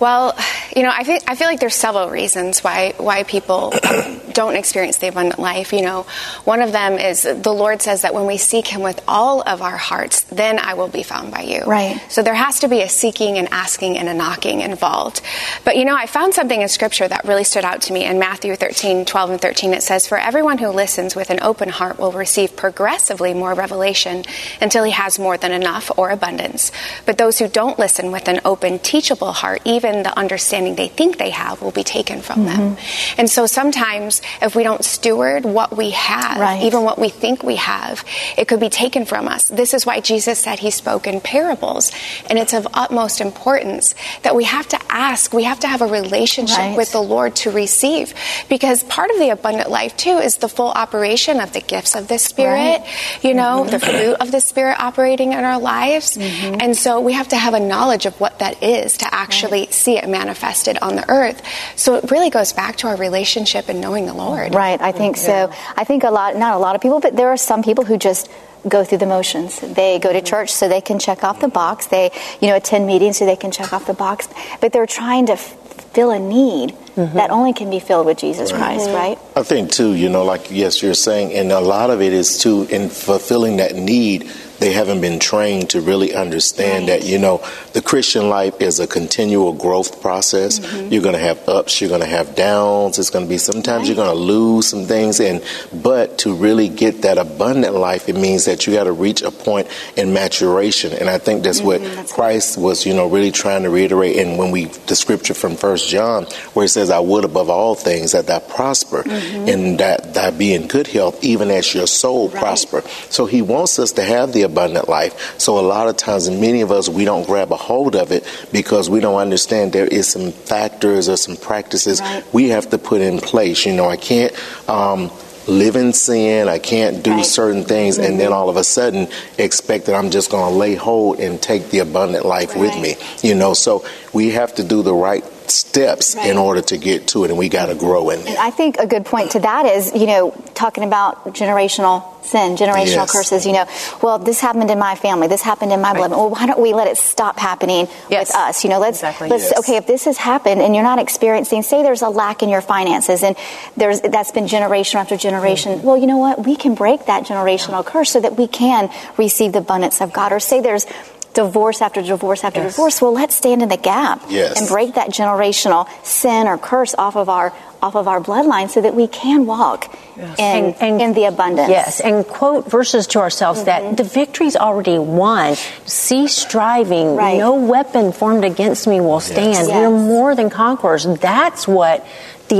Well, 0.00 0.36
you 0.74 0.82
know, 0.82 0.90
I 0.92 1.04
feel, 1.04 1.18
I 1.26 1.34
feel 1.34 1.46
like 1.46 1.60
there's 1.60 1.74
several 1.74 2.10
reasons 2.10 2.60
why 2.60 2.94
why 2.98 3.22
people 3.22 3.72
don't 4.32 4.56
experience 4.56 4.98
the 4.98 5.08
abundant 5.08 5.38
life. 5.38 5.72
You 5.72 5.82
know, 5.82 6.06
one 6.44 6.62
of 6.62 6.72
them 6.72 6.94
is 6.94 7.22
the 7.22 7.52
Lord 7.52 7.82
says 7.82 8.02
that 8.02 8.14
when 8.14 8.26
we 8.26 8.36
seek 8.36 8.66
Him 8.66 8.82
with 8.82 9.02
all 9.06 9.42
of 9.42 9.62
our 9.62 9.76
hearts, 9.76 10.22
then 10.24 10.58
I 10.58 10.74
will 10.74 10.88
be 10.88 11.02
found 11.02 11.30
by 11.30 11.42
you. 11.42 11.64
Right. 11.64 12.00
So 12.08 12.22
there 12.22 12.34
has 12.34 12.60
to 12.60 12.68
be 12.68 12.82
a 12.82 12.88
seeking 12.88 13.38
and 13.38 13.48
asking 13.50 13.98
and 13.98 14.08
a 14.08 14.14
knocking 14.14 14.60
involved. 14.60 15.20
But 15.64 15.76
you 15.76 15.84
know, 15.84 15.94
I 15.94 16.06
found 16.06 16.34
something 16.34 16.60
in 16.60 16.68
Scripture 16.68 17.06
that 17.06 17.24
really 17.24 17.44
stood 17.44 17.64
out 17.64 17.82
to 17.82 17.92
me 17.92 18.04
in 18.04 18.18
Matthew 18.18 18.56
13, 18.56 19.04
12 19.04 19.30
and 19.30 19.40
13. 19.40 19.74
It 19.74 19.82
says, 19.82 20.06
"For 20.06 20.18
everyone 20.18 20.58
who 20.58 20.68
listens 20.68 21.14
with 21.14 21.30
an 21.30 21.38
open 21.42 21.68
heart 21.68 21.98
will 21.98 22.12
receive 22.12 22.56
progressively 22.56 23.34
more 23.34 23.54
revelation 23.54 24.24
until 24.60 24.84
he 24.84 24.92
has 24.92 25.18
more 25.18 25.36
than 25.36 25.52
enough 25.52 25.90
or 25.96 26.10
abundance. 26.10 26.72
But 27.06 27.18
those 27.18 27.38
who 27.38 27.48
don't 27.48 27.78
listen 27.78 28.12
with 28.12 28.28
an 28.28 28.40
open, 28.44 28.78
teachable 28.78 29.32
heart, 29.32 29.62
even 29.64 29.83
the 30.02 30.16
understanding 30.18 30.74
they 30.74 30.88
think 30.88 31.18
they 31.18 31.30
have 31.30 31.60
will 31.62 31.70
be 31.70 31.84
taken 31.84 32.20
from 32.20 32.44
them. 32.44 32.76
Mm-hmm. 32.76 33.20
And 33.20 33.30
so 33.30 33.46
sometimes 33.46 34.22
if 34.40 34.56
we 34.56 34.62
don't 34.62 34.84
steward 34.84 35.44
what 35.44 35.76
we 35.76 35.90
have, 35.90 36.40
Right. 36.40 36.62
even 36.62 36.82
what 36.82 36.98
we 36.98 37.08
think 37.08 37.42
we 37.42 37.56
have, 37.56 38.04
it 38.36 38.48
could 38.48 38.60
be 38.60 38.68
taken 38.68 39.04
from 39.04 39.28
us. 39.28 39.48
This 39.48 39.74
is 39.74 39.86
why 39.86 40.00
Jesus 40.00 40.38
said 40.38 40.58
he 40.58 40.70
spoke 40.70 41.06
in 41.06 41.20
parables. 41.20 41.92
And 42.28 42.38
it's 42.38 42.52
of 42.52 42.66
utmost 42.74 43.20
importance 43.20 43.94
that 44.22 44.34
we 44.34 44.44
have 44.44 44.66
to 44.68 44.78
ask, 44.88 45.32
we 45.32 45.44
have 45.44 45.60
to 45.60 45.68
have 45.68 45.82
a 45.82 45.86
relationship 45.86 46.58
Right. 46.58 46.76
with 46.76 46.92
the 46.92 47.02
Lord 47.02 47.36
to 47.36 47.50
receive. 47.50 48.14
Because 48.48 48.82
part 48.84 49.10
of 49.10 49.18
the 49.18 49.30
abundant 49.30 49.70
life, 49.70 49.96
too, 49.96 50.18
is 50.18 50.36
the 50.36 50.48
full 50.48 50.70
operation 50.70 51.40
of 51.40 51.52
the 51.52 51.60
gifts 51.60 51.94
of 51.94 52.08
the 52.08 52.18
Spirit, 52.18 52.82
you 53.22 53.34
know, 53.34 53.62
mm-hmm. 53.62 53.70
the 53.70 53.80
fruit 53.80 54.14
of 54.20 54.30
the 54.30 54.40
Spirit 54.40 54.78
operating 54.80 55.32
in 55.32 55.44
our 55.44 55.58
lives. 55.58 56.16
Mm-hmm. 56.16 56.60
And 56.60 56.76
so 56.76 57.00
we 57.00 57.12
have 57.12 57.28
to 57.28 57.36
have 57.36 57.54
a 57.54 57.60
knowledge 57.60 58.06
of 58.06 58.18
what 58.20 58.38
that 58.38 58.62
is 58.62 58.98
to 58.98 59.12
actually 59.14 59.66
see 59.74 59.98
it 59.98 60.08
manifested 60.08 60.78
on 60.80 60.96
the 60.96 61.08
earth. 61.10 61.42
So 61.76 61.96
it 61.96 62.10
really 62.10 62.30
goes 62.30 62.52
back 62.52 62.76
to 62.76 62.88
our 62.88 62.96
relationship 62.96 63.68
and 63.68 63.80
knowing 63.80 64.06
the 64.06 64.14
Lord. 64.14 64.54
Right, 64.54 64.80
I 64.80 64.92
think 64.92 65.16
so. 65.16 65.50
I 65.76 65.84
think 65.84 66.04
a 66.04 66.10
lot, 66.10 66.36
not 66.36 66.54
a 66.54 66.58
lot 66.58 66.74
of 66.74 66.80
people, 66.80 67.00
but 67.00 67.16
there 67.16 67.28
are 67.28 67.36
some 67.36 67.62
people 67.62 67.84
who 67.84 67.98
just 67.98 68.30
go 68.68 68.84
through 68.84 68.98
the 68.98 69.06
motions. 69.06 69.60
They 69.60 69.98
go 69.98 70.12
to 70.12 70.18
mm-hmm. 70.18 70.26
church 70.26 70.50
so 70.50 70.68
they 70.68 70.80
can 70.80 70.98
check 70.98 71.22
off 71.24 71.40
the 71.40 71.48
box. 71.48 71.86
They, 71.86 72.10
you 72.40 72.48
know, 72.48 72.56
attend 72.56 72.86
meetings 72.86 73.18
so 73.18 73.26
they 73.26 73.36
can 73.36 73.50
check 73.50 73.72
off 73.72 73.86
the 73.86 73.94
box. 73.94 74.28
But 74.60 74.72
they're 74.72 74.86
trying 74.86 75.26
to 75.26 75.32
f- 75.34 75.56
fill 75.92 76.10
a 76.10 76.18
need 76.18 76.70
mm-hmm. 76.96 77.16
that 77.16 77.30
only 77.30 77.52
can 77.52 77.70
be 77.70 77.78
filled 77.78 78.06
with 78.06 78.18
Jesus 78.18 78.50
Christ, 78.52 78.86
mm-hmm. 78.86 78.96
right? 78.96 79.18
I 79.36 79.42
think 79.42 79.70
too, 79.70 79.94
you 79.94 80.08
know, 80.08 80.24
like 80.24 80.50
yes, 80.50 80.82
you're 80.82 80.94
saying, 80.94 81.32
and 81.34 81.52
a 81.52 81.60
lot 81.60 81.90
of 81.90 82.00
it 82.00 82.12
is 82.12 82.38
too 82.38 82.66
in 82.70 82.88
fulfilling 82.88 83.58
that 83.58 83.74
need. 83.74 84.30
They 84.58 84.72
haven't 84.72 85.00
been 85.00 85.18
trained 85.18 85.70
to 85.70 85.80
really 85.80 86.14
understand 86.14 86.88
that, 86.88 87.04
you 87.04 87.18
know, 87.18 87.44
the 87.72 87.82
Christian 87.82 88.28
life 88.28 88.60
is 88.60 88.80
a 88.80 88.86
continual 88.86 89.52
growth 89.52 90.00
process. 90.00 90.58
Mm-hmm. 90.58 90.92
You're 90.92 91.02
going 91.02 91.14
to 91.14 91.20
have 91.20 91.48
ups, 91.48 91.80
you're 91.80 91.90
going 91.90 92.00
to 92.00 92.06
have 92.06 92.34
downs. 92.34 92.98
It's 92.98 93.10
going 93.10 93.24
to 93.24 93.28
be 93.28 93.38
sometimes 93.38 93.88
you're 93.88 93.96
going 93.96 94.14
to 94.14 94.14
lose 94.14 94.68
some 94.68 94.84
things, 94.86 95.20
and 95.20 95.42
but 95.72 96.18
to 96.18 96.34
really 96.34 96.68
get 96.68 97.02
that 97.02 97.18
abundant 97.18 97.74
life, 97.74 98.08
it 98.08 98.16
means 98.16 98.44
that 98.44 98.66
you 98.66 98.74
got 98.74 98.84
to 98.84 98.92
reach 98.92 99.22
a 99.22 99.30
point 99.30 99.68
in 99.96 100.12
maturation, 100.12 100.92
and 100.92 101.08
I 101.08 101.18
think 101.18 101.42
that's 101.42 101.60
what 101.60 101.80
mm-hmm, 101.80 102.14
Christ 102.14 102.56
was, 102.58 102.86
you 102.86 102.94
know, 102.94 103.08
really 103.08 103.30
trying 103.30 103.64
to 103.64 103.70
reiterate. 103.70 104.16
And 104.16 104.38
when 104.38 104.50
we 104.50 104.66
the 104.86 104.96
scripture 104.96 105.34
from 105.34 105.56
First 105.56 105.88
John, 105.88 106.24
where 106.54 106.66
it 106.66 106.70
says, 106.70 106.90
"I 106.90 107.00
would 107.00 107.24
above 107.24 107.50
all 107.50 107.74
things 107.74 108.12
that 108.12 108.26
thou 108.26 108.38
prosper, 108.38 109.02
mm-hmm. 109.02 109.48
and 109.48 109.80
that 109.80 110.14
thou 110.14 110.30
be 110.30 110.54
in 110.54 110.68
good 110.68 110.86
health, 110.86 111.22
even 111.24 111.50
as 111.50 111.74
your 111.74 111.86
soul 111.86 112.28
prosper." 112.30 112.82
So 113.10 113.26
He 113.26 113.42
wants 113.42 113.78
us 113.78 113.92
to 113.92 114.02
have 114.02 114.32
the 114.32 114.43
abundant 114.44 114.88
life. 114.88 115.38
So 115.40 115.58
a 115.58 115.66
lot 115.66 115.88
of 115.88 115.96
times, 115.96 116.30
many 116.30 116.60
of 116.60 116.70
us, 116.70 116.88
we 116.88 117.04
don't 117.04 117.26
grab 117.26 117.52
a 117.52 117.56
hold 117.56 117.96
of 117.96 118.12
it 118.12 118.24
because 118.52 118.88
we 118.88 119.00
don't 119.00 119.18
understand 119.18 119.72
there 119.72 119.86
is 119.86 120.08
some 120.08 120.32
factors 120.32 121.08
or 121.08 121.16
some 121.16 121.36
practices 121.36 122.00
we 122.32 122.50
have 122.50 122.70
to 122.70 122.78
put 122.78 123.00
in 123.00 123.18
place. 123.18 123.66
You 123.66 123.74
know, 123.74 123.88
I 123.88 123.96
can't. 123.96 124.32
Um, 124.68 125.10
live 125.46 125.76
in 125.76 125.92
sin 125.92 126.48
i 126.48 126.58
can't 126.58 127.02
do 127.02 127.22
certain 127.22 127.64
things 127.64 127.98
and 127.98 128.18
then 128.18 128.32
all 128.32 128.48
of 128.48 128.56
a 128.56 128.64
sudden 128.64 129.06
expect 129.36 129.84
that 129.84 129.94
i'm 129.94 130.10
just 130.10 130.30
going 130.30 130.50
to 130.50 130.58
lay 130.58 130.74
hold 130.74 131.20
and 131.20 131.42
take 131.42 131.68
the 131.70 131.80
abundant 131.80 132.24
life 132.24 132.56
with 132.56 132.74
me 132.80 132.94
you 133.22 133.34
know 133.34 133.52
so 133.52 133.84
we 134.14 134.30
have 134.30 134.54
to 134.54 134.64
do 134.64 134.82
the 134.82 134.94
right 134.94 135.22
steps 135.50 136.14
in 136.16 136.36
order 136.38 136.60
to 136.62 136.76
get 136.78 137.08
to 137.08 137.24
it 137.24 137.30
and 137.30 137.38
we 137.38 137.48
got 137.48 137.66
to 137.66 137.74
grow 137.74 138.10
in 138.10 138.20
And 138.26 138.38
I 138.38 138.50
think 138.50 138.78
a 138.78 138.86
good 138.86 139.04
point 139.04 139.32
to 139.32 139.40
that 139.40 139.66
is, 139.66 139.92
you 139.94 140.06
know, 140.06 140.30
talking 140.54 140.84
about 140.84 141.24
generational 141.34 142.04
sin, 142.24 142.56
generational 142.56 143.04
Yes. 143.04 143.12
curses. 143.12 143.46
You 143.46 143.52
know, 143.52 143.66
well, 144.02 144.18
this 144.18 144.40
happened 144.40 144.70
in 144.70 144.78
my 144.78 144.94
family, 144.94 145.28
this 145.28 145.42
happened 145.42 145.72
in 145.72 145.80
my 145.80 145.92
blood. 145.92 146.10
Well, 146.10 146.30
why 146.30 146.46
don't 146.46 146.60
we 146.60 146.72
let 146.72 146.86
it 146.88 146.96
stop 146.96 147.38
happening 147.38 147.88
with 148.10 148.34
us? 148.34 148.64
You 148.64 148.70
know, 148.70 148.78
let's 148.78 149.02
let's 149.02 149.20
Yes. 149.20 149.58
okay. 149.58 149.76
If 149.76 149.86
this 149.86 150.04
has 150.06 150.16
happened 150.16 150.62
and 150.62 150.74
you're 150.74 150.84
not 150.84 150.98
experiencing, 150.98 151.62
say, 151.62 151.82
there's 151.82 152.02
a 152.02 152.08
lack 152.08 152.42
in 152.42 152.48
your 152.48 152.62
finances, 152.62 153.22
and 153.22 153.36
there's 153.76 154.00
that's 154.00 154.32
been 154.32 154.46
generation 154.48 155.00
after 155.00 155.16
generation. 155.16 155.78
Mm-hmm. 155.78 155.86
Well, 155.86 155.96
you 155.98 156.06
know 156.06 156.18
what? 156.18 156.44
We 156.44 156.56
can 156.56 156.74
break 156.74 157.06
that 157.06 157.24
generational 157.24 157.84
curse 157.84 158.10
so 158.10 158.20
that 158.20 158.36
we 158.36 158.46
can 158.48 158.90
receive 159.16 159.52
the 159.52 159.58
abundance 159.58 160.00
of 160.00 160.12
God. 160.12 160.32
Or 160.32 160.40
say 160.40 160.60
there's 160.60 160.86
divorce 161.34 161.82
after 161.82 162.00
divorce 162.00 162.44
after 162.44 162.62
divorce. 162.62 163.02
Well, 163.02 163.12
let's 163.12 163.34
stand 163.34 163.62
in 163.62 163.68
the 163.68 163.76
gap 163.76 164.22
Yes. 164.28 164.58
and 164.58 164.68
break 164.68 164.94
that 164.94 165.10
generational 165.10 165.88
sin 166.04 166.46
or 166.46 166.56
curse 166.56 166.94
off 166.96 167.16
of 167.16 167.28
our 167.28 167.52
off 167.82 167.96
of 167.96 168.08
our 168.08 168.18
bloodline 168.18 168.70
so 168.70 168.80
that 168.80 168.94
we 168.94 169.06
can 169.06 169.44
walk 169.44 169.94
in, 170.38 170.72
in 170.80 171.12
the 171.12 171.24
abundance. 171.26 171.68
Yes, 171.68 172.00
and 172.00 172.26
quote 172.26 172.70
verses 172.70 173.06
to 173.08 173.18
ourselves 173.18 173.64
that 173.64 173.82
mm-hmm. 173.82 173.96
the 173.96 174.04
victory's 174.04 174.56
already 174.56 174.98
won. 174.98 175.54
Cease 175.84 176.34
striving. 176.34 177.14
Right. 177.14 177.36
No 177.36 177.56
weapon 177.56 178.12
formed 178.12 178.42
against 178.42 178.86
me 178.86 179.02
will 179.02 179.20
stand. 179.20 179.68
Yes. 179.68 179.68
We're 179.68 179.90
more 179.90 180.34
than 180.34 180.48
conquerors. 180.48 181.04
That's 181.04 181.68
what 181.68 182.06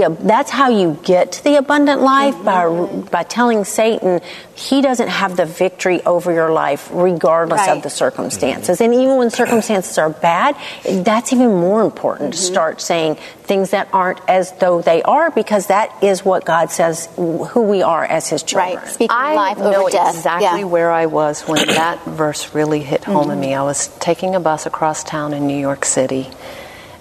the 0.00 0.16
that's 0.20 0.50
how 0.50 0.68
you 0.68 0.98
get 1.02 1.32
to 1.32 1.44
the 1.44 1.56
abundant 1.56 2.00
life 2.02 2.34
by 2.44 2.64
mm-hmm. 2.64 3.02
by 3.08 3.22
telling 3.22 3.64
Satan 3.64 4.20
he 4.54 4.80
doesn't 4.82 5.08
have 5.08 5.36
the 5.36 5.46
victory 5.46 6.02
over 6.04 6.32
your 6.32 6.50
life 6.52 6.88
regardless 6.92 7.60
Right. 7.60 7.76
of 7.76 7.82
the 7.82 7.90
circumstances. 7.90 8.78
Mm-hmm. 8.78 8.92
And 8.92 9.02
even 9.02 9.16
when 9.16 9.30
circumstances 9.30 9.98
are 9.98 10.10
bad, 10.10 10.56
that's 10.84 11.32
even 11.32 11.48
more 11.50 11.82
important 11.82 12.34
to 12.34 12.38
mm-hmm. 12.38 12.52
start 12.52 12.80
saying 12.80 13.16
things 13.44 13.70
that 13.70 13.88
aren't 13.92 14.20
as 14.28 14.52
though 14.58 14.80
they 14.80 15.02
are 15.02 15.30
because 15.30 15.66
that 15.68 16.02
is 16.02 16.24
what 16.24 16.44
God 16.44 16.70
says 16.70 17.08
who 17.16 17.62
we 17.62 17.82
are 17.82 18.04
as 18.04 18.28
his 18.28 18.42
children. 18.42 18.76
Right. 18.76 18.88
Speaking 18.88 19.16
I 19.16 19.34
life 19.34 19.58
know 19.58 19.82
over 19.82 19.90
death. 19.90 20.14
exactly 20.16 20.60
Yeah. 20.60 20.64
where 20.64 20.90
I 20.90 21.06
was 21.06 21.42
when 21.42 21.66
that 21.82 22.04
verse 22.04 22.54
really 22.54 22.80
hit 22.80 23.04
home 23.04 23.30
in 23.30 23.38
Mm-hmm. 23.38 23.40
me. 23.40 23.54
I 23.54 23.62
was 23.62 23.88
taking 23.98 24.34
a 24.34 24.40
bus 24.40 24.66
across 24.66 25.02
town 25.04 25.34
in 25.34 25.46
New 25.46 25.58
York 25.58 25.84
City, 25.84 26.30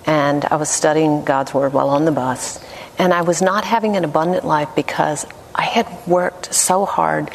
and 0.05 0.43
I 0.45 0.55
was 0.57 0.69
studying 0.69 1.23
God's 1.23 1.53
Word 1.53 1.71
while 1.73 1.89
on 1.89 2.05
the 2.05 2.11
bus. 2.11 2.59
And 2.97 3.13
I 3.13 3.21
was 3.21 3.41
not 3.41 3.65
having 3.65 3.95
an 3.95 4.03
abundant 4.03 4.45
life 4.45 4.69
because 4.75 5.25
I 5.55 5.63
had 5.63 5.87
worked 6.07 6.53
so 6.53 6.85
hard 6.85 7.31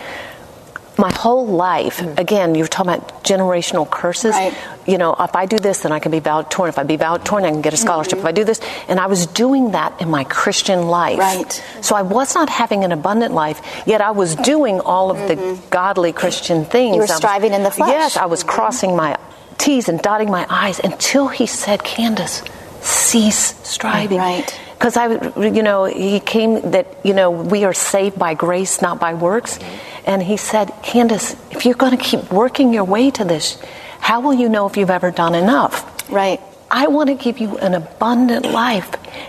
my 0.98 1.12
whole 1.12 1.46
life. 1.46 2.00
Again, 2.18 2.56
you 2.56 2.64
were 2.64 2.68
talking 2.68 2.92
about 2.92 3.22
generational 3.22 3.88
curses. 3.88 4.34
Mm-hmm. 4.34 4.54
Right. 4.56 4.88
You 4.88 4.98
know, 4.98 5.14
if 5.18 5.36
I 5.36 5.46
do 5.46 5.58
this, 5.58 5.82
then 5.82 5.92
I 5.92 6.00
can 6.00 6.10
be 6.10 6.18
valedictorian. 6.18 6.70
If 6.72 6.78
I 6.78 6.82
be 6.82 6.96
valedictorian, 6.96 7.48
I 7.48 7.52
can 7.52 7.62
get 7.62 7.72
a 7.72 7.76
scholarship. 7.76 8.18
If 8.18 8.24
I 8.24 8.32
do 8.32 8.42
this, 8.42 8.60
and 8.88 8.98
I 8.98 9.06
was 9.06 9.26
doing 9.26 9.72
that 9.72 10.00
in 10.00 10.10
my 10.10 10.24
Christian 10.24 10.88
life. 10.88 11.18
Mm-hmm. 11.20 11.42
Right. 11.42 11.64
So 11.82 11.94
I 11.94 12.02
was 12.02 12.34
not 12.34 12.48
having 12.48 12.82
an 12.82 12.90
abundant 12.90 13.32
life, 13.32 13.60
yet 13.86 14.00
I 14.00 14.10
was 14.10 14.34
doing 14.34 14.80
all 14.80 15.10
of 15.10 15.18
the 15.28 15.60
godly 15.70 16.12
Christian 16.12 16.64
things. 16.64 16.72
Mm-hmm. 16.72 16.94
You 16.94 17.00
were 17.00 17.04
I 17.04 17.14
was- 17.14 17.16
striving 17.16 17.52
in 17.52 17.62
the 17.62 17.70
flesh. 17.70 17.90
Yes, 17.90 18.16
I 18.16 18.26
was 18.26 18.42
crossing 18.42 18.96
my 18.96 19.16
T's 19.58 19.88
and 19.88 20.00
dotting 20.00 20.30
my 20.30 20.46
I's 20.48 20.80
until 20.80 21.28
he 21.28 21.46
said, 21.46 21.84
Candace, 21.84 22.42
cease 22.80 23.54
striving. 23.68 24.18
Right. 24.18 24.60
Because 24.78 24.96
I, 24.96 25.08
you 25.40 25.62
know, 25.64 25.86
he 25.86 26.20
came 26.20 26.70
that, 26.70 26.86
you 27.04 27.12
know, 27.12 27.32
we 27.32 27.64
are 27.64 27.74
saved 27.74 28.16
by 28.16 28.34
grace, 28.34 28.80
not 28.80 29.00
by 29.00 29.14
works. 29.14 29.58
Mm-hmm. 29.58 30.10
And 30.10 30.22
he 30.22 30.36
said, 30.36 30.72
Candace, 30.84 31.34
if 31.50 31.66
you're 31.66 31.74
going 31.74 31.98
to 31.98 32.02
keep 32.02 32.30
working 32.30 32.72
your 32.72 32.84
way 32.84 33.10
to 33.10 33.24
this, 33.24 33.60
how 33.98 34.20
will 34.20 34.34
you 34.34 34.48
know 34.48 34.66
if 34.66 34.76
you've 34.76 34.88
ever 34.90 35.10
done 35.10 35.34
enough? 35.34 35.84
Right. 36.08 36.40
I 36.70 36.86
want 36.86 37.08
to 37.08 37.14
give 37.14 37.38
you 37.38 37.58
an 37.58 37.74
abundant 37.74 38.46
life, 38.46 38.88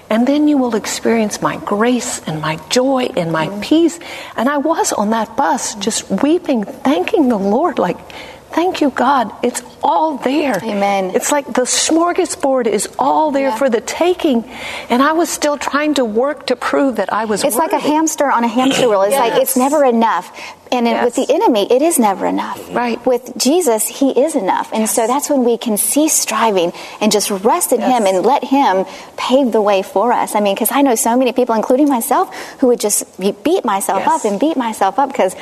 and 0.09 0.27
then 0.27 0.47
you 0.47 0.57
will 0.57 0.75
experience 0.75 1.41
my 1.41 1.57
grace 1.57 2.21
and 2.27 2.41
my 2.41 2.57
joy 2.69 3.09
and 3.15 3.31
my 3.31 3.47
mm-hmm. 3.47 3.61
peace. 3.61 3.99
And 4.35 4.49
I 4.49 4.57
was 4.57 4.93
on 4.93 5.09
that 5.11 5.35
bus 5.35 5.75
just 5.75 6.09
weeping, 6.11 6.63
thanking 6.65 7.29
the 7.29 7.37
Lord, 7.37 7.79
like, 7.79 7.97
thank 8.51 8.81
you, 8.81 8.89
God. 8.89 9.31
It's 9.43 9.61
all 9.81 10.17
there. 10.17 10.59
Amen. 10.63 11.11
It's 11.15 11.31
like 11.31 11.45
the 11.47 11.61
smorgasbord 11.63 12.67
is 12.67 12.89
all 12.99 13.31
there 13.31 13.49
Yeah. 13.49 13.55
for 13.57 13.69
the 13.69 13.79
taking. 13.81 14.43
And 14.89 15.01
I 15.01 15.13
was 15.13 15.29
still 15.29 15.57
trying 15.57 15.93
to 15.95 16.03
work 16.05 16.47
to 16.47 16.55
prove 16.55 16.97
that 16.97 17.11
I 17.13 17.25
was 17.25 17.43
It's 17.43 17.55
like 17.55 17.71
a 17.73 17.79
hamster 17.79 18.29
on 18.29 18.43
a 18.43 18.47
hamster 18.47 18.89
wheel. 18.89 19.03
It's 19.03 19.15
like 19.15 19.41
it's 19.41 19.55
never 19.55 19.85
enough. 19.85 20.31
And 20.71 20.85
then 20.85 21.03
with 21.03 21.15
the 21.15 21.25
enemy, 21.33 21.65
it 21.71 21.81
is 21.81 21.97
never 21.97 22.27
enough. 22.27 22.59
Right. 22.75 23.03
With 23.05 23.33
Jesus, 23.37 23.87
He 23.87 24.11
is 24.11 24.35
enough. 24.35 24.69
And 24.71 24.87
so 24.87 25.07
that's 25.07 25.27
when 25.29 25.43
we 25.43 25.57
can 25.57 25.77
cease 25.77 26.13
striving 26.13 26.73
and 27.01 27.11
just 27.11 27.31
rest 27.31 27.71
in 27.71 27.81
Him 27.81 28.05
and 28.05 28.23
let 28.25 28.43
Him 28.43 28.85
pave 29.17 29.51
the 29.51 29.61
way 29.63 29.81
for 29.81 30.11
us. 30.11 30.35
I 30.35 30.41
mean, 30.41 30.53
because 30.53 30.71
I 30.71 30.81
know 30.83 30.93
so 30.95 31.17
many 31.17 31.31
people, 31.31 31.55
including 31.55 31.89
myself, 31.89 32.29
who 32.59 32.67
would 32.67 32.79
just 32.79 33.05
beat 33.19 33.65
myself 33.65 34.03
Yes. 34.05 34.25
up 34.25 34.31
and 34.31 34.39
beat 34.39 34.57
myself 34.57 34.99
up 34.99 35.09
because 35.09 35.33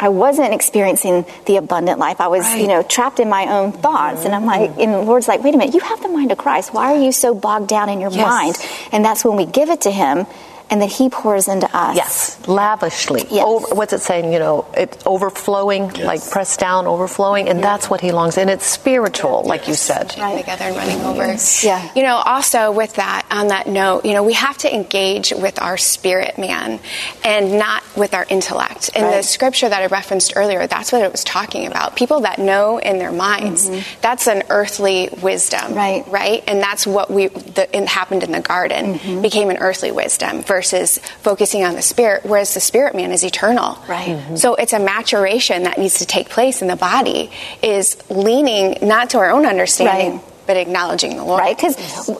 I 0.00 0.08
wasn't 0.08 0.54
experiencing 0.54 1.26
the 1.44 1.56
abundant 1.56 1.98
life. 1.98 2.20
I 2.20 2.28
was, 2.28 2.48
you 2.56 2.66
know, 2.66 2.82
trapped 2.82 3.20
in 3.20 3.28
my 3.28 3.46
own 3.46 3.72
thoughts. 3.72 4.24
And 4.24 4.34
I'm 4.34 4.46
like, 4.46 4.70
mm-hmm. 4.70 4.80
and 4.80 4.94
the 4.94 5.00
Lord's 5.02 5.28
like, 5.28 5.42
wait 5.44 5.54
a 5.54 5.58
minute, 5.58 5.74
you 5.74 5.80
have 5.80 6.02
the 6.02 6.08
mind 6.08 6.32
of 6.32 6.38
Christ. 6.38 6.72
Why 6.72 6.94
are 6.94 7.00
you 7.00 7.12
so 7.12 7.34
bogged 7.34 7.68
down 7.68 7.90
in 7.90 8.00
your 8.00 8.10
Yes. 8.10 8.26
mind? 8.26 8.56
And 8.92 9.04
that's 9.04 9.24
when 9.24 9.36
we 9.36 9.44
give 9.44 9.68
it 9.68 9.82
to 9.82 9.90
Him 9.90 10.26
and 10.70 10.80
that 10.82 10.90
He 10.90 11.08
pours 11.08 11.48
into 11.48 11.68
us. 11.76 11.96
Yes, 11.96 12.48
lavishly. 12.48 13.22
Yes. 13.30 13.44
Over, 13.46 13.74
what's 13.74 13.92
it 13.92 14.00
saying? 14.00 14.32
You 14.32 14.38
know, 14.38 14.66
it's 14.76 15.04
overflowing, 15.06 15.92
like 15.94 16.28
pressed 16.30 16.60
down, 16.60 16.86
overflowing, 16.86 17.48
and 17.48 17.62
that's 17.62 17.90
what 17.90 18.00
he 18.00 18.12
longs. 18.12 18.38
And 18.38 18.48
it's 18.48 18.64
spiritual, 18.66 19.42
like 19.42 19.68
you 19.68 19.74
said. 19.74 20.10
together 20.10 20.64
and 20.64 20.76
running 20.76 21.00
over. 21.02 21.36
Yeah. 21.62 21.90
You 21.94 22.02
know, 22.02 22.16
also 22.16 22.72
with 22.72 22.94
that, 22.94 23.26
on 23.30 23.48
that 23.48 23.66
note, 23.66 24.04
you 24.04 24.12
know, 24.12 24.22
we 24.22 24.34
have 24.34 24.56
to 24.58 24.72
engage 24.74 25.32
with 25.32 25.60
our 25.60 25.76
spirit 25.76 26.38
man 26.38 26.78
and 27.24 27.58
not 27.58 27.82
with 27.96 28.14
our 28.14 28.26
intellect. 28.28 28.90
In 28.94 29.02
the 29.02 29.22
scripture 29.22 29.68
that 29.68 29.82
I 29.82 29.86
referenced 29.86 30.34
earlier, 30.36 30.66
that's 30.66 30.92
what 30.92 31.02
it 31.02 31.10
was 31.10 31.24
talking 31.24 31.66
about. 31.66 31.96
People 31.96 32.20
that 32.20 32.38
know 32.38 32.78
in 32.78 32.98
their 32.98 33.12
minds, 33.12 33.68
that's 34.00 34.28
an 34.28 34.44
earthly 34.50 35.08
wisdom. 35.22 35.60
Mm-hmm. 35.60 35.74
Right. 35.74 36.04
Right? 36.08 36.44
And 36.46 36.60
that's 36.60 36.86
what 36.86 37.10
we, 37.10 37.26
the, 37.28 37.68
it 37.76 37.88
happened 37.88 38.22
in 38.22 38.30
the 38.32 38.40
garden, 38.40 38.98
Mm-hmm. 39.00 39.22
became 39.22 39.50
an 39.50 39.56
earthly 39.58 39.90
wisdom 39.90 40.42
versus 40.42 40.59
focusing 40.62 41.64
on 41.64 41.74
the 41.74 41.82
spirit, 41.82 42.22
whereas 42.24 42.54
the 42.54 42.60
spirit 42.60 42.94
man 42.94 43.12
is 43.12 43.24
eternal. 43.24 43.78
Right. 43.88 44.16
Mhm. 44.30 44.38
So 44.38 44.54
it's 44.54 44.72
a 44.72 44.78
maturation 44.78 45.64
that 45.64 45.78
needs 45.78 45.98
to 45.98 46.06
take 46.06 46.28
place 46.28 46.62
in 46.62 46.68
the 46.68 46.76
body, 46.76 47.30
is 47.62 47.96
leaning 48.08 48.78
not 48.82 49.10
to 49.10 49.18
our 49.18 49.30
own 49.30 49.46
understanding, 49.46 50.12
Right. 50.12 50.20
but 50.46 50.56
acknowledging 50.56 51.16
the 51.16 51.24
Lord. 51.24 51.40
right? 51.40 51.56
Because 51.56 51.76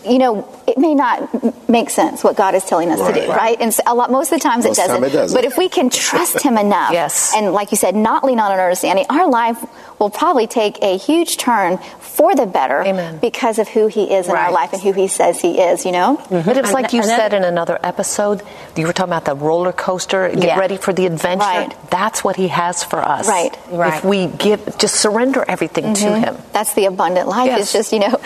you 0.06 0.18
know 0.18 0.47
it 0.66 0.78
may 0.78 0.94
not 0.94 1.68
make 1.68 1.90
sense 1.90 2.23
what 2.23 2.37
God 2.37 2.54
is 2.54 2.64
telling 2.64 2.90
us 2.92 2.99
to 3.00 3.12
do, 3.12 3.28
Right. 3.28 3.37
right? 3.37 3.56
And 3.61 3.75
so 3.75 3.82
a 3.87 3.94
lot, 3.94 4.11
most 4.11 4.30
of 4.32 4.38
the 4.38 4.42
times 4.49 4.64
Most 4.64 4.78
it, 4.78 4.82
doesn't. 4.82 4.94
time 4.97 5.04
it 5.04 5.12
doesn't. 5.12 5.37
But 5.37 5.44
if 5.44 5.56
we 5.59 5.68
can 5.68 5.90
trust 5.90 6.40
Him 6.42 6.56
enough, 6.56 6.92
Yes. 6.92 7.32
and 7.35 7.52
like 7.52 7.70
you 7.73 7.76
said, 7.76 7.97
not 7.97 8.23
lean 8.25 8.38
on 8.38 8.52
our 8.52 8.61
understanding, 8.61 9.04
our 9.11 9.28
life 9.28 9.56
will 10.00 10.11
probably 10.11 10.49
take 10.49 10.83
a 10.83 10.97
huge 10.97 11.37
turn 11.37 11.78
for 12.00 12.35
the 12.35 12.47
better 12.47 12.83
Amen. 12.83 13.19
because 13.19 13.59
of 13.59 13.69
who 13.69 13.87
He 13.87 14.12
is 14.12 14.26
in 14.26 14.35
our 14.35 14.50
life 14.50 14.73
and 14.73 14.83
who 14.83 14.92
He 14.92 15.07
says 15.07 15.40
He 15.40 15.61
is. 15.61 15.85
You 15.87 15.92
know, 15.92 16.16
mm-hmm. 16.16 16.47
But 16.47 16.57
it's 16.57 16.73
like 16.73 16.92
you 16.92 17.02
And 17.02 17.11
that- 17.11 17.19
said 17.19 17.35
in 17.35 17.45
another 17.45 17.78
episode, 17.83 18.42
you 18.76 18.87
were 18.87 18.92
talking 18.92 19.12
about 19.12 19.26
the 19.26 19.37
roller 19.37 19.73
coaster, 19.73 20.28
get 20.30 20.42
Yeah. 20.42 20.59
ready 20.59 20.76
for 20.76 20.92
the 20.92 21.07
adventure. 21.07 21.45
Right. 21.45 21.90
That's 21.90 22.25
what 22.25 22.37
he 22.37 22.49
has 22.49 22.83
for 22.83 22.99
us. 22.99 23.28
Right. 23.28 23.57
Right. 23.71 23.95
If 23.95 24.04
we 24.04 24.26
give, 24.26 24.78
just 24.78 24.97
surrender 24.97 25.45
everything 25.47 25.95
to 25.95 26.07
mm-hmm. 26.07 26.25
him. 26.25 26.37
that's 26.52 26.75
the 26.75 26.87
abundant 26.87 27.28
life. 27.28 27.47
Yes. 27.47 27.61
It's 27.61 27.73
just 27.73 27.92
you 27.92 28.00
know 28.00 28.19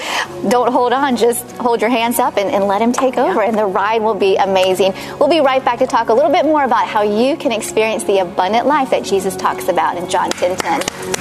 don't 0.48 0.72
hold 0.72 0.92
on, 0.92 1.16
just 1.16 1.50
hold 1.56 1.80
your 1.80 1.90
hands 1.90 2.18
up 2.18 2.36
and, 2.36 2.50
and 2.50 2.64
let 2.64 2.80
Him 2.80 2.92
take 2.92 3.16
over, 3.16 3.42
and 3.42 3.56
the 3.56 3.66
ride 3.66 4.02
will 4.02 4.14
be 4.14 4.36
amazing. 4.36 4.94
We'll 5.18 5.28
be 5.28 5.40
right 5.40 5.64
back 5.64 5.78
to 5.78 5.86
talk 5.86 6.08
a 6.08 6.14
little 6.14 6.30
bit 6.30 6.44
more 6.44 6.64
about 6.64 6.86
how 6.86 7.02
you 7.02 7.36
can 7.36 7.52
experience 7.52 8.04
the 8.04 8.18
abundant 8.18 8.66
life 8.66 8.90
that 8.90 9.04
Jesus 9.04 9.36
talks 9.36 9.68
about 9.68 9.96
in 9.96 10.08
John 10.08 10.30
10 10.30 10.56
10. 10.56 11.13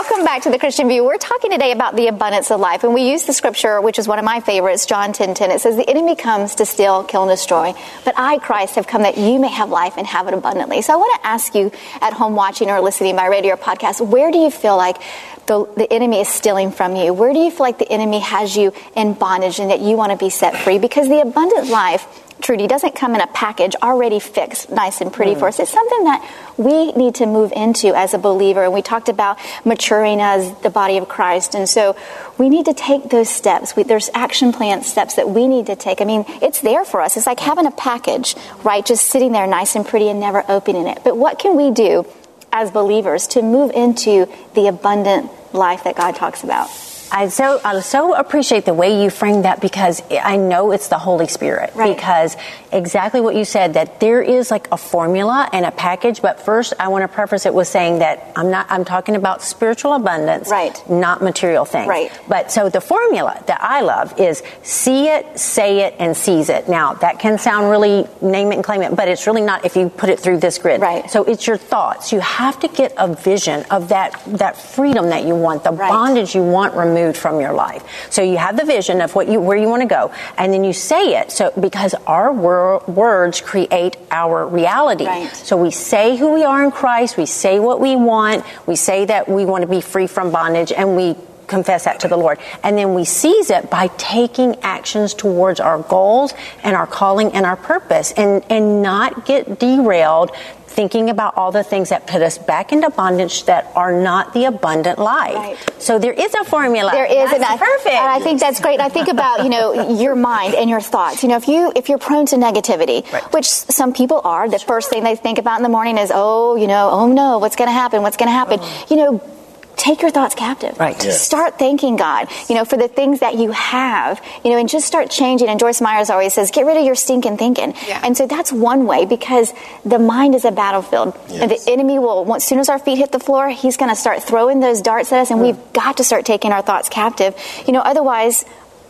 Welcome 0.00 0.24
back 0.24 0.44
to 0.44 0.50
the 0.50 0.58
Christian 0.58 0.88
View. 0.88 1.04
We're 1.04 1.18
talking 1.18 1.50
today 1.50 1.72
about 1.72 1.94
the 1.94 2.06
abundance 2.06 2.50
of 2.50 2.58
life, 2.58 2.84
and 2.84 2.94
we 2.94 3.10
use 3.10 3.24
the 3.24 3.34
scripture, 3.34 3.82
which 3.82 3.98
is 3.98 4.08
one 4.08 4.18
of 4.18 4.24
my 4.24 4.40
favorites, 4.40 4.86
John 4.86 5.12
10 5.12 5.34
10. 5.34 5.50
It 5.50 5.60
says, 5.60 5.76
The 5.76 5.86
enemy 5.90 6.16
comes 6.16 6.54
to 6.54 6.64
steal, 6.64 7.04
kill, 7.04 7.24
and 7.24 7.30
destroy, 7.30 7.74
but 8.06 8.14
I, 8.16 8.38
Christ, 8.38 8.76
have 8.76 8.86
come 8.86 9.02
that 9.02 9.18
you 9.18 9.38
may 9.38 9.48
have 9.48 9.68
life 9.68 9.98
and 9.98 10.06
have 10.06 10.26
it 10.26 10.32
abundantly. 10.32 10.80
So 10.80 10.94
I 10.94 10.96
want 10.96 11.20
to 11.20 11.26
ask 11.28 11.54
you 11.54 11.70
at 12.00 12.14
home 12.14 12.34
watching 12.34 12.70
or 12.70 12.80
listening 12.80 13.14
by 13.14 13.26
radio 13.26 13.52
or 13.52 13.56
podcast, 13.58 14.00
where 14.00 14.32
do 14.32 14.38
you 14.38 14.50
feel 14.50 14.78
like 14.78 14.96
the, 15.44 15.70
the 15.76 15.92
enemy 15.92 16.20
is 16.20 16.28
stealing 16.28 16.72
from 16.72 16.96
you? 16.96 17.12
Where 17.12 17.34
do 17.34 17.38
you 17.38 17.50
feel 17.50 17.66
like 17.66 17.78
the 17.78 17.92
enemy 17.92 18.20
has 18.20 18.56
you 18.56 18.72
in 18.96 19.12
bondage 19.12 19.58
and 19.58 19.70
that 19.70 19.80
you 19.80 19.98
want 19.98 20.12
to 20.12 20.16
be 20.16 20.30
set 20.30 20.56
free? 20.56 20.78
Because 20.78 21.10
the 21.10 21.20
abundant 21.20 21.68
life 21.68 22.06
Trudy, 22.40 22.66
doesn't 22.66 22.94
come 22.94 23.14
in 23.14 23.20
a 23.20 23.26
package 23.28 23.74
already 23.82 24.20
fixed, 24.20 24.70
nice 24.70 25.00
and 25.00 25.12
pretty 25.12 25.34
mm. 25.34 25.38
for 25.38 25.48
us. 25.48 25.58
It's 25.58 25.70
something 25.70 26.04
that 26.04 26.28
we 26.56 26.92
need 26.92 27.16
to 27.16 27.26
move 27.26 27.52
into 27.52 27.94
as 27.94 28.14
a 28.14 28.18
believer. 28.18 28.64
And 28.64 28.72
we 28.72 28.82
talked 28.82 29.08
about 29.08 29.38
maturing 29.64 30.20
as 30.20 30.52
the 30.60 30.70
body 30.70 30.98
of 30.98 31.08
Christ. 31.08 31.54
And 31.54 31.68
so 31.68 31.96
we 32.38 32.48
need 32.48 32.66
to 32.66 32.74
take 32.74 33.10
those 33.10 33.28
steps. 33.28 33.76
We, 33.76 33.82
there's 33.82 34.10
action 34.14 34.52
plan 34.52 34.82
steps 34.82 35.14
that 35.14 35.28
we 35.28 35.46
need 35.46 35.66
to 35.66 35.76
take. 35.76 36.00
I 36.00 36.04
mean, 36.04 36.24
it's 36.42 36.60
there 36.60 36.84
for 36.84 37.00
us. 37.00 37.16
It's 37.16 37.26
like 37.26 37.40
having 37.40 37.66
a 37.66 37.70
package, 37.70 38.34
right? 38.64 38.84
Just 38.84 39.06
sitting 39.06 39.32
there 39.32 39.46
nice 39.46 39.76
and 39.76 39.86
pretty 39.86 40.08
and 40.08 40.20
never 40.20 40.44
opening 40.48 40.86
it. 40.86 41.00
But 41.04 41.16
what 41.16 41.38
can 41.38 41.56
we 41.56 41.70
do 41.70 42.06
as 42.52 42.70
believers 42.70 43.26
to 43.28 43.42
move 43.42 43.70
into 43.72 44.26
the 44.54 44.66
abundant 44.66 45.30
life 45.54 45.84
that 45.84 45.96
God 45.96 46.16
talks 46.16 46.42
about? 46.42 46.68
I 47.12 47.28
so 47.28 47.60
I 47.64 47.80
so 47.80 48.14
appreciate 48.14 48.64
the 48.64 48.74
way 48.74 49.02
you 49.02 49.10
framed 49.10 49.44
that 49.44 49.60
because 49.60 50.02
I 50.10 50.36
know 50.36 50.70
it's 50.72 50.88
the 50.88 50.98
Holy 50.98 51.26
Spirit. 51.26 51.72
Right. 51.74 51.94
Because 51.94 52.36
exactly 52.72 53.20
what 53.20 53.34
you 53.34 53.44
said 53.44 53.74
that 53.74 54.00
there 54.00 54.22
is 54.22 54.50
like 54.50 54.68
a 54.70 54.76
formula 54.76 55.48
and 55.52 55.66
a 55.66 55.70
package. 55.72 56.22
But 56.22 56.40
first, 56.40 56.74
I 56.78 56.88
want 56.88 57.02
to 57.02 57.08
preface 57.08 57.46
it 57.46 57.54
with 57.54 57.68
saying 57.68 57.98
that 57.98 58.32
I'm 58.36 58.50
not. 58.50 58.66
I'm 58.70 58.84
talking 58.84 59.16
about 59.16 59.42
spiritual 59.42 59.94
abundance, 59.94 60.50
right? 60.50 60.78
Not 60.88 61.22
material 61.22 61.64
things, 61.64 61.88
right? 61.88 62.12
But 62.28 62.52
so 62.52 62.68
the 62.68 62.80
formula 62.80 63.42
that 63.46 63.60
I 63.60 63.80
love 63.80 64.18
is 64.20 64.42
see 64.62 65.08
it, 65.08 65.38
say 65.38 65.80
it, 65.80 65.96
and 65.98 66.16
seize 66.16 66.48
it. 66.48 66.68
Now 66.68 66.94
that 66.94 67.18
can 67.18 67.38
sound 67.38 67.70
really 67.70 68.06
name 68.20 68.52
it 68.52 68.56
and 68.56 68.64
claim 68.64 68.82
it, 68.82 68.94
but 68.94 69.08
it's 69.08 69.26
really 69.26 69.42
not 69.42 69.64
if 69.64 69.76
you 69.76 69.88
put 69.88 70.10
it 70.10 70.20
through 70.20 70.38
this 70.38 70.58
grid. 70.58 70.80
Right. 70.80 71.10
So 71.10 71.24
it's 71.24 71.46
your 71.46 71.56
thoughts. 71.56 72.12
You 72.12 72.20
have 72.20 72.60
to 72.60 72.68
get 72.68 72.94
a 72.96 73.12
vision 73.12 73.64
of 73.70 73.88
that 73.88 74.20
that 74.26 74.56
freedom 74.56 75.08
that 75.08 75.24
you 75.24 75.34
want, 75.34 75.64
the 75.64 75.72
right. 75.72 75.90
bondage 75.90 76.34
you 76.34 76.42
want 76.42 76.74
removed 76.74 76.99
removed 77.00 77.18
from 77.18 77.40
your 77.40 77.52
life. 77.52 77.84
So 78.10 78.22
you 78.22 78.36
have 78.36 78.56
the 78.56 78.64
vision 78.64 79.00
of 79.00 79.14
what 79.14 79.28
you 79.28 79.40
where 79.40 79.56
you 79.56 79.68
want 79.68 79.82
to 79.82 79.88
go, 79.88 80.12
and 80.36 80.52
then 80.52 80.64
you 80.64 80.72
say 80.72 81.20
it. 81.20 81.32
So 81.32 81.52
because 81.58 81.94
our 82.06 82.32
wor- 82.32 82.82
words 82.86 83.40
create 83.40 83.96
our 84.10 84.46
reality. 84.46 85.06
Right. 85.06 85.34
So 85.34 85.56
we 85.56 85.70
say 85.70 86.16
who 86.16 86.32
we 86.32 86.44
are 86.44 86.64
in 86.64 86.70
Christ. 86.70 87.16
We 87.16 87.26
say 87.26 87.58
what 87.58 87.80
we 87.80 87.96
want. 87.96 88.44
We 88.66 88.76
say 88.76 89.04
that 89.06 89.28
we 89.28 89.44
want 89.44 89.62
to 89.62 89.68
be 89.68 89.80
free 89.80 90.06
from 90.06 90.30
bondage, 90.30 90.72
and 90.72 90.96
we 90.96 91.16
confess 91.46 91.84
that 91.84 91.98
to 92.00 92.08
the 92.08 92.16
Lord. 92.16 92.38
And 92.62 92.78
then 92.78 92.94
we 92.94 93.04
seize 93.04 93.50
it 93.50 93.68
by 93.70 93.88
taking 93.98 94.54
actions 94.62 95.14
towards 95.14 95.58
our 95.58 95.82
goals 95.82 96.32
and 96.62 96.76
our 96.76 96.86
calling 96.86 97.32
and 97.32 97.44
our 97.44 97.56
purpose 97.56 98.12
and, 98.12 98.44
and 98.48 98.82
not 98.82 99.26
get 99.26 99.58
derailed 99.58 100.30
thinking 100.70 101.10
about 101.10 101.36
all 101.36 101.50
the 101.50 101.64
things 101.64 101.88
that 101.88 102.06
put 102.06 102.22
us 102.22 102.38
back 102.38 102.72
into 102.72 102.88
bondage 102.90 103.44
that 103.44 103.70
are 103.74 103.92
not 103.92 104.32
the 104.34 104.44
abundant 104.44 104.98
life. 104.98 105.34
Right. 105.34 105.82
So 105.82 105.98
there 105.98 106.12
is 106.12 106.32
a 106.34 106.44
formula. 106.44 106.92
There 106.92 107.04
is, 107.04 107.32
and 107.32 107.42
that's 107.42 107.60
perfect. 107.60 107.94
And 107.94 108.08
I 108.08 108.20
think 108.20 108.40
that's 108.40 108.60
great. 108.60 108.78
I 108.80 108.88
think 108.88 109.08
about 109.08 109.42
you 109.42 109.50
know 109.50 109.98
your 110.00 110.14
mind 110.14 110.54
and 110.54 110.70
your 110.70 110.80
thoughts. 110.80 111.22
You 111.22 111.28
know, 111.28 111.36
if 111.36 111.48
you 111.48 111.72
if 111.74 111.88
you're 111.88 111.98
prone 111.98 112.26
to 112.26 112.36
negativity, 112.36 113.10
right. 113.12 113.22
which 113.32 113.46
some 113.46 113.92
people 113.92 114.20
are, 114.24 114.48
the 114.48 114.58
sure. 114.58 114.68
first 114.68 114.90
thing 114.90 115.02
they 115.02 115.16
think 115.16 115.38
about 115.38 115.58
in 115.58 115.62
the 115.64 115.68
morning 115.68 115.98
is, 115.98 116.12
oh, 116.14 116.56
you 116.56 116.68
know, 116.68 116.90
oh 116.90 117.08
no, 117.08 117.38
what's 117.38 117.56
going 117.56 117.68
to 117.68 117.72
happen? 117.72 118.02
What's 118.02 118.16
going 118.16 118.28
to 118.28 118.32
happen? 118.32 118.60
Oh. 118.62 118.86
You 118.90 118.96
know 118.96 119.39
take 119.80 120.02
your 120.02 120.10
thoughts 120.10 120.34
captive. 120.34 120.78
Right. 120.78 121.02
Yeah. 121.02 121.12
Start 121.12 121.58
thanking 121.58 121.96
God, 121.96 122.28
you 122.48 122.54
know, 122.54 122.64
for 122.64 122.76
the 122.76 122.86
things 122.86 123.20
that 123.20 123.36
you 123.36 123.50
have, 123.50 124.22
you 124.44 124.50
know, 124.50 124.58
and 124.58 124.68
just 124.68 124.86
start 124.86 125.10
changing. 125.10 125.48
And 125.48 125.58
Joyce 125.58 125.80
Myers 125.80 126.10
always 126.10 126.34
says, 126.34 126.50
get 126.50 126.66
rid 126.66 126.76
of 126.76 126.84
your 126.84 126.94
stinking 126.94 127.38
thinking. 127.38 127.74
Yeah. 127.88 128.00
And 128.04 128.16
so 128.16 128.26
that's 128.26 128.52
one 128.52 128.86
way 128.86 129.06
because 129.06 129.52
the 129.84 129.98
mind 129.98 130.34
is 130.34 130.44
a 130.44 130.52
battlefield. 130.52 131.18
Yes. 131.28 131.42
And 131.42 131.50
the 131.50 131.72
enemy 131.72 131.98
will, 131.98 132.34
as 132.34 132.44
soon 132.44 132.58
as 132.58 132.68
our 132.68 132.78
feet 132.78 132.98
hit 132.98 133.10
the 133.10 133.18
floor, 133.20 133.48
he's 133.48 133.76
going 133.76 133.90
to 133.90 133.96
start 133.96 134.22
throwing 134.22 134.60
those 134.60 134.82
darts 134.82 135.12
at 135.12 135.20
us. 135.20 135.30
And 135.30 135.40
mm. 135.40 135.44
we've 135.44 135.72
got 135.72 135.96
to 135.96 136.04
start 136.04 136.26
taking 136.26 136.52
our 136.52 136.62
thoughts 136.62 136.88
captive. 136.88 137.34
You 137.66 137.72
know, 137.72 137.80
otherwise, 137.80 138.44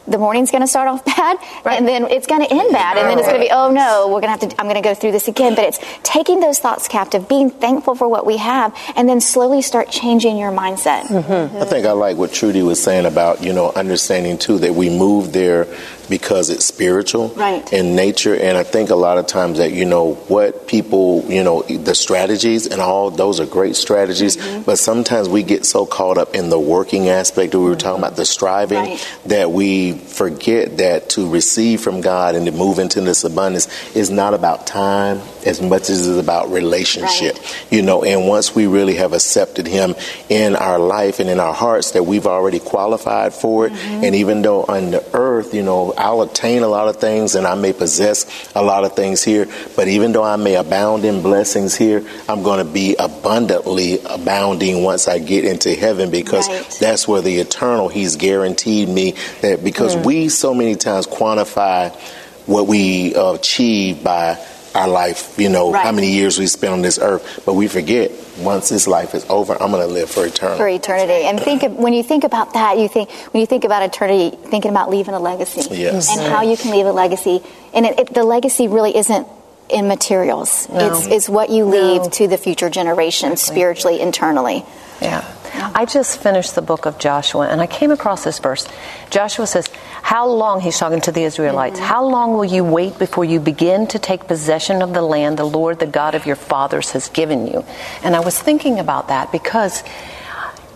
the 0.07 0.19
morning's 0.19 0.51
going 0.51 0.63
to 0.63 0.67
start 0.67 0.89
off 0.89 1.05
bad 1.17 1.39
right. 1.65 1.79
and 1.79 1.87
then 1.87 2.05
it's 2.05 2.27
going 2.27 2.41
to 2.41 2.51
end 2.53 2.73
bad 2.73 2.97
and 2.97 3.09
then 3.09 3.19
it's 3.19 3.27
going 3.27 3.41
to 3.41 3.47
be 3.47 3.51
oh 3.51 3.71
no 3.71 4.07
we're 4.07 4.21
going 4.21 4.23
to 4.23 4.29
have 4.29 4.41
to 4.41 4.61
i'm 4.61 4.67
going 4.67 4.81
to 4.81 4.87
go 4.87 4.95
through 4.95 5.13
this 5.13 5.29
again 5.29 5.55
but 5.55 5.65
it's 5.65 5.79
taking 6.03 6.41
those 6.41 6.59
thoughts 6.59 6.89
captive 6.89 7.29
being 7.29 7.51
thankful 7.51 7.95
for 7.95 8.09
what 8.09 8.27
we 8.27 8.37
have 8.37 8.77
and 8.97 9.09
then 9.09 9.21
slowly 9.21 9.63
start 9.63 9.91
changing 9.91 10.37
your 10.37 10.51
mindset 10.51 11.03
mm-hmm. 11.03 11.57
i 11.57 11.65
think 11.65 11.87
i 11.87 11.93
like 11.93 12.17
what 12.17 12.33
trudy 12.33 12.63
was 12.63 12.83
saying 12.83 13.07
about 13.07 13.43
you 13.43 13.53
know 13.53 13.73
understanding 13.73 14.39
too 14.39 14.59
that 14.59 14.75
we 14.75 14.89
move 14.89 15.33
there 15.33 15.67
because 16.11 16.51
it's 16.51 16.67
spiritual 16.67 17.29
right. 17.29 17.73
in 17.73 17.95
nature. 17.95 18.35
And 18.35 18.59
I 18.59 18.65
think 18.65 18.91
a 18.91 18.97
lot 18.97 19.17
of 19.17 19.27
times 19.27 19.59
that, 19.59 19.73
you 19.73 19.87
know, 19.87 20.15
what 20.15 20.67
people, 20.67 21.25
you 21.29 21.45
know, 21.45 21.63
the 21.63 21.95
strategies 21.95 22.67
and 22.67 22.81
all 22.81 23.11
those 23.11 23.41
are 23.41 23.47
great 23.47 23.77
strategies, 23.77 24.37
mm-hmm. 24.37 24.63
but 24.63 24.79
sometimes 24.79 25.29
we 25.29 25.45
get 25.45 25.65
so 25.65 25.87
caught 25.87 26.19
up 26.19 26.35
in 26.35 26.51
the 26.51 26.59
working 26.59 27.09
aspect 27.09 27.53
that 27.53 27.61
we 27.61 27.69
were 27.69 27.77
talking 27.77 28.03
about, 28.03 28.17
the 28.17 28.27
striving, 28.27 28.79
right. 28.79 29.19
that 29.27 29.53
we 29.53 29.93
forget 29.93 30.79
that 30.79 31.11
to 31.11 31.31
receive 31.31 31.81
from 31.81 32.01
God 32.01 32.35
and 32.35 32.45
to 32.47 32.53
move 32.53 32.81
into 32.81 33.01
this 33.01 33.25
abundance 33.25 33.69
is 33.95 34.11
not 34.11 34.35
about 34.35 34.67
time 34.67 35.21
as 35.47 35.61
much 35.61 35.91
as 35.91 36.07
it's 36.07 36.19
about 36.19 36.51
relationship, 36.51 37.37
right. 37.37 37.67
you 37.71 37.83
know, 37.83 38.05
and 38.05 38.29
once 38.29 38.55
we 38.55 38.67
really 38.67 38.95
have 38.95 39.13
accepted 39.13 39.67
Him 39.67 39.95
in 40.29 40.57
our 40.57 40.79
life 40.79 41.21
and 41.21 41.31
in 41.31 41.41
our 41.41 41.55
hearts 41.55 41.93
that 41.93 42.05
we've 42.05 42.27
already 42.27 42.59
qualified 42.59 43.33
for 43.35 43.67
it, 43.67 43.73
mm-hmm. 43.73 44.05
and 44.05 44.15
even 44.15 44.43
though 44.43 44.65
on 44.65 44.91
the 44.91 45.05
earth, 45.15 45.55
you 45.55 45.63
know, 45.63 45.93
I'll 45.97 46.23
attain 46.23 46.63
a 46.63 46.69
lot 46.69 46.89
of 46.89 46.97
things 46.97 47.35
and 47.35 47.47
I 47.47 47.55
may 47.55 47.73
possess 47.73 48.51
a 48.55 48.63
lot 48.63 48.85
of 48.85 48.95
things 48.95 49.23
here, 49.23 49.47
but 49.77 49.89
even 49.89 50.13
though 50.13 50.25
I 50.25 50.37
may 50.37 50.57
abound 50.57 51.05
in 51.05 51.23
blessings 51.23 51.77
here, 51.77 52.05
I'm 52.29 52.43
going 52.43 52.65
to 52.65 52.71
be 52.71 52.97
abundantly 52.99 54.01
abounding 54.05 54.83
once 54.83 55.09
I 55.09 55.19
get 55.19 55.45
into 55.45 55.75
heaven 55.75 56.11
because 56.11 56.49
right. 56.49 56.77
that's 56.81 57.07
where 57.09 57.23
the 57.23 57.37
eternal, 57.37 57.89
He's 57.89 58.17
guaranteed 58.17 58.89
me 58.89 59.15
that 59.41 59.65
because 59.65 59.97
mm. 59.97 60.05
we 60.05 60.29
so 60.29 60.55
many 60.55 60.77
times 60.77 61.07
quantify 61.07 61.95
what 62.47 62.67
we 62.67 63.15
achieve 63.15 64.03
by 64.03 64.35
our 64.75 64.89
life, 64.89 65.39
you 65.39 65.49
know, 65.49 65.73
right. 65.73 65.85
how 65.85 65.93
many 65.93 66.13
years 66.13 66.39
we 66.39 66.47
spend 66.47 66.73
on 66.73 66.83
this 66.83 66.99
earth, 66.99 67.43
but 67.45 67.55
we 67.55 67.69
forget 67.69 68.13
once 68.39 68.69
this 68.69 68.87
life 68.87 69.15
is 69.15 69.25
over, 69.29 69.53
I'm 69.61 69.71
going 69.71 69.87
to 69.87 69.93
live 69.93 70.11
for 70.11 70.25
eternity. 70.25 70.59
For 70.59 70.69
eternity. 70.69 71.27
And 71.27 71.41
think 71.41 71.63
of, 71.63 71.73
when 71.73 71.93
you 71.93 72.03
think 72.03 72.25
about 72.25 72.55
that, 72.55 72.79
you 72.79 72.89
think 72.89 73.11
when 73.33 73.41
you 73.41 73.47
think 73.47 73.65
about 73.65 73.83
eternity, 73.83 74.37
thinking 74.37 74.71
about 74.71 74.91
leaving 74.91 75.15
a 75.15 75.21
legacy 75.21 75.63
yes. 75.75 76.11
and 76.11 76.21
how 76.21 76.43
you 76.43 76.57
can 76.57 76.71
leave 76.71 76.87
a 76.87 76.93
legacy. 76.93 77.41
And 77.75 77.87
it, 77.87 77.99
it, 77.99 78.15
the 78.15 78.25
legacy 78.25 78.69
really 78.69 78.97
isn't 78.97 79.27
in 79.69 79.89
materials. 79.89 80.69
No. 80.69 80.93
It's, 80.93 81.07
it's 81.07 81.29
what 81.29 81.51
you 81.51 81.65
leave 81.65 82.03
no. 82.03 82.09
to 82.11 82.29
the 82.29 82.39
future 82.39 82.71
generations 82.71 83.33
exactly. 83.33 83.55
spiritually, 83.55 84.01
internally. 84.01 84.65
Yeah. 85.01 85.25
I 85.55 85.85
just 85.85 86.21
finished 86.21 86.55
the 86.55 86.63
book 86.63 86.87
of 86.87 86.99
Joshua 86.99 87.49
and 87.49 87.61
I 87.61 87.67
came 87.67 87.91
across 87.91 88.25
this 88.25 88.39
verse. 88.39 88.69
Joshua 89.11 89.47
says, 89.47 89.69
How 90.03 90.29
long, 90.29 90.61
he's 90.61 90.79
talking 90.79 91.01
to 91.03 91.13
the 91.13 91.23
Israelites, 91.25 91.77
mm-hmm. 91.77 91.89
how 91.89 92.05
long 92.05 92.35
will 92.35 92.45
you 92.45 92.65
wait 92.65 92.99
before 92.99 93.25
you 93.25 93.41
begin 93.41 93.87
to 93.89 93.99
take 93.99 94.27
possession 94.27 94.83
of 94.83 94.95
the 94.95 95.03
land 95.03 95.39
the 95.39 95.45
Lord, 95.45 95.79
the 95.79 95.87
God 95.87 96.15
of 96.15 96.27
your 96.27 96.37
fathers, 96.37 96.93
has 96.93 97.09
given 97.09 97.47
you? 97.47 97.65
And 98.03 98.15
I 98.17 98.21
was 98.21 98.39
thinking 98.39 98.79
about 98.79 99.09
that 99.09 99.33
because 99.33 99.83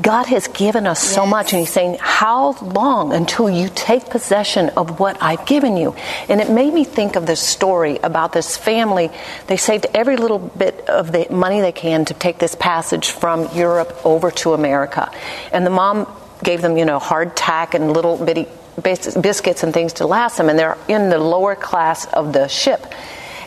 God 0.01 0.27
has 0.27 0.49
given 0.49 0.87
us 0.87 1.05
yes. 1.05 1.15
so 1.15 1.25
much, 1.25 1.53
and 1.53 1.61
He's 1.61 1.71
saying, 1.71 1.99
How 2.01 2.53
long 2.59 3.13
until 3.13 3.49
you 3.49 3.69
take 3.75 4.11
possession 4.11 4.71
of 4.71 4.99
what 4.99 5.23
I've 5.23 5.47
given 5.47 5.77
you? 5.77 5.95
And 6.29 6.41
it 6.41 6.51
made 6.51 6.75
me 6.75 6.85
think 6.85 7.17
of 7.17 7.27
this 7.27 7.41
story 7.41 7.99
about 7.99 8.33
this 8.33 8.57
family. 8.57 9.11
They 9.47 9.57
saved 9.57 9.87
every 9.95 10.17
little 10.17 10.39
bit 10.39 10.89
of 10.89 11.13
the 11.13 11.27
money 11.31 11.61
they 11.61 11.73
can 11.73 12.05
to 12.07 12.15
take 12.15 12.39
this 12.39 12.55
passage 12.55 13.11
from 13.11 13.49
Europe 13.55 14.05
over 14.05 14.31
to 14.33 14.55
America. 14.55 15.11
And 15.53 15.65
the 15.65 15.71
mom 15.71 16.09
gave 16.43 16.61
them, 16.61 16.77
you 16.77 16.85
know, 16.85 16.99
hardtack 16.99 17.75
and 17.75 17.93
little 17.93 18.23
bitty 18.23 18.49
biscuits 18.83 19.63
and 19.63 19.73
things 19.73 19.95
to 19.95 20.07
last 20.07 20.37
them, 20.37 20.49
and 20.49 20.59
they're 20.59 20.79
in 20.89 21.09
the 21.09 21.19
lower 21.19 21.55
class 21.55 22.07
of 22.07 22.33
the 22.33 22.49
ship 22.49 22.93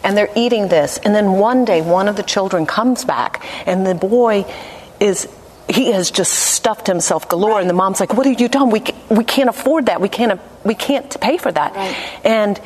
and 0.03 0.15
they're 0.15 0.31
eating 0.36 0.69
this. 0.69 0.97
And 0.99 1.13
then 1.13 1.33
one 1.33 1.65
day, 1.65 1.81
one 1.81 2.07
of 2.07 2.15
the 2.15 2.23
children 2.23 2.65
comes 2.65 3.03
back, 3.03 3.43
and 3.65 3.86
the 3.86 3.95
boy 3.95 4.45
is 4.99 5.27
he 5.69 5.91
has 5.91 6.12
just 6.12 6.34
stuffed 6.34 6.88
himself 6.88 7.27
galore 7.30 7.51
right. 7.51 7.62
and 7.62 7.69
the 7.69 7.73
mom's 7.73 7.99
like 7.99 8.13
what 8.13 8.25
have 8.25 8.39
you 8.39 8.47
done 8.47 8.69
we, 8.69 8.82
we 9.10 9.23
can't 9.23 9.49
afford 9.49 9.88
that 9.88 10.01
we 10.01 10.10
can't 10.10 10.39
we 10.63 10.75
can't 10.75 11.19
pay 11.19 11.38
for 11.38 11.51
that 11.51 11.75
right. 11.75 11.95
and 12.23 12.60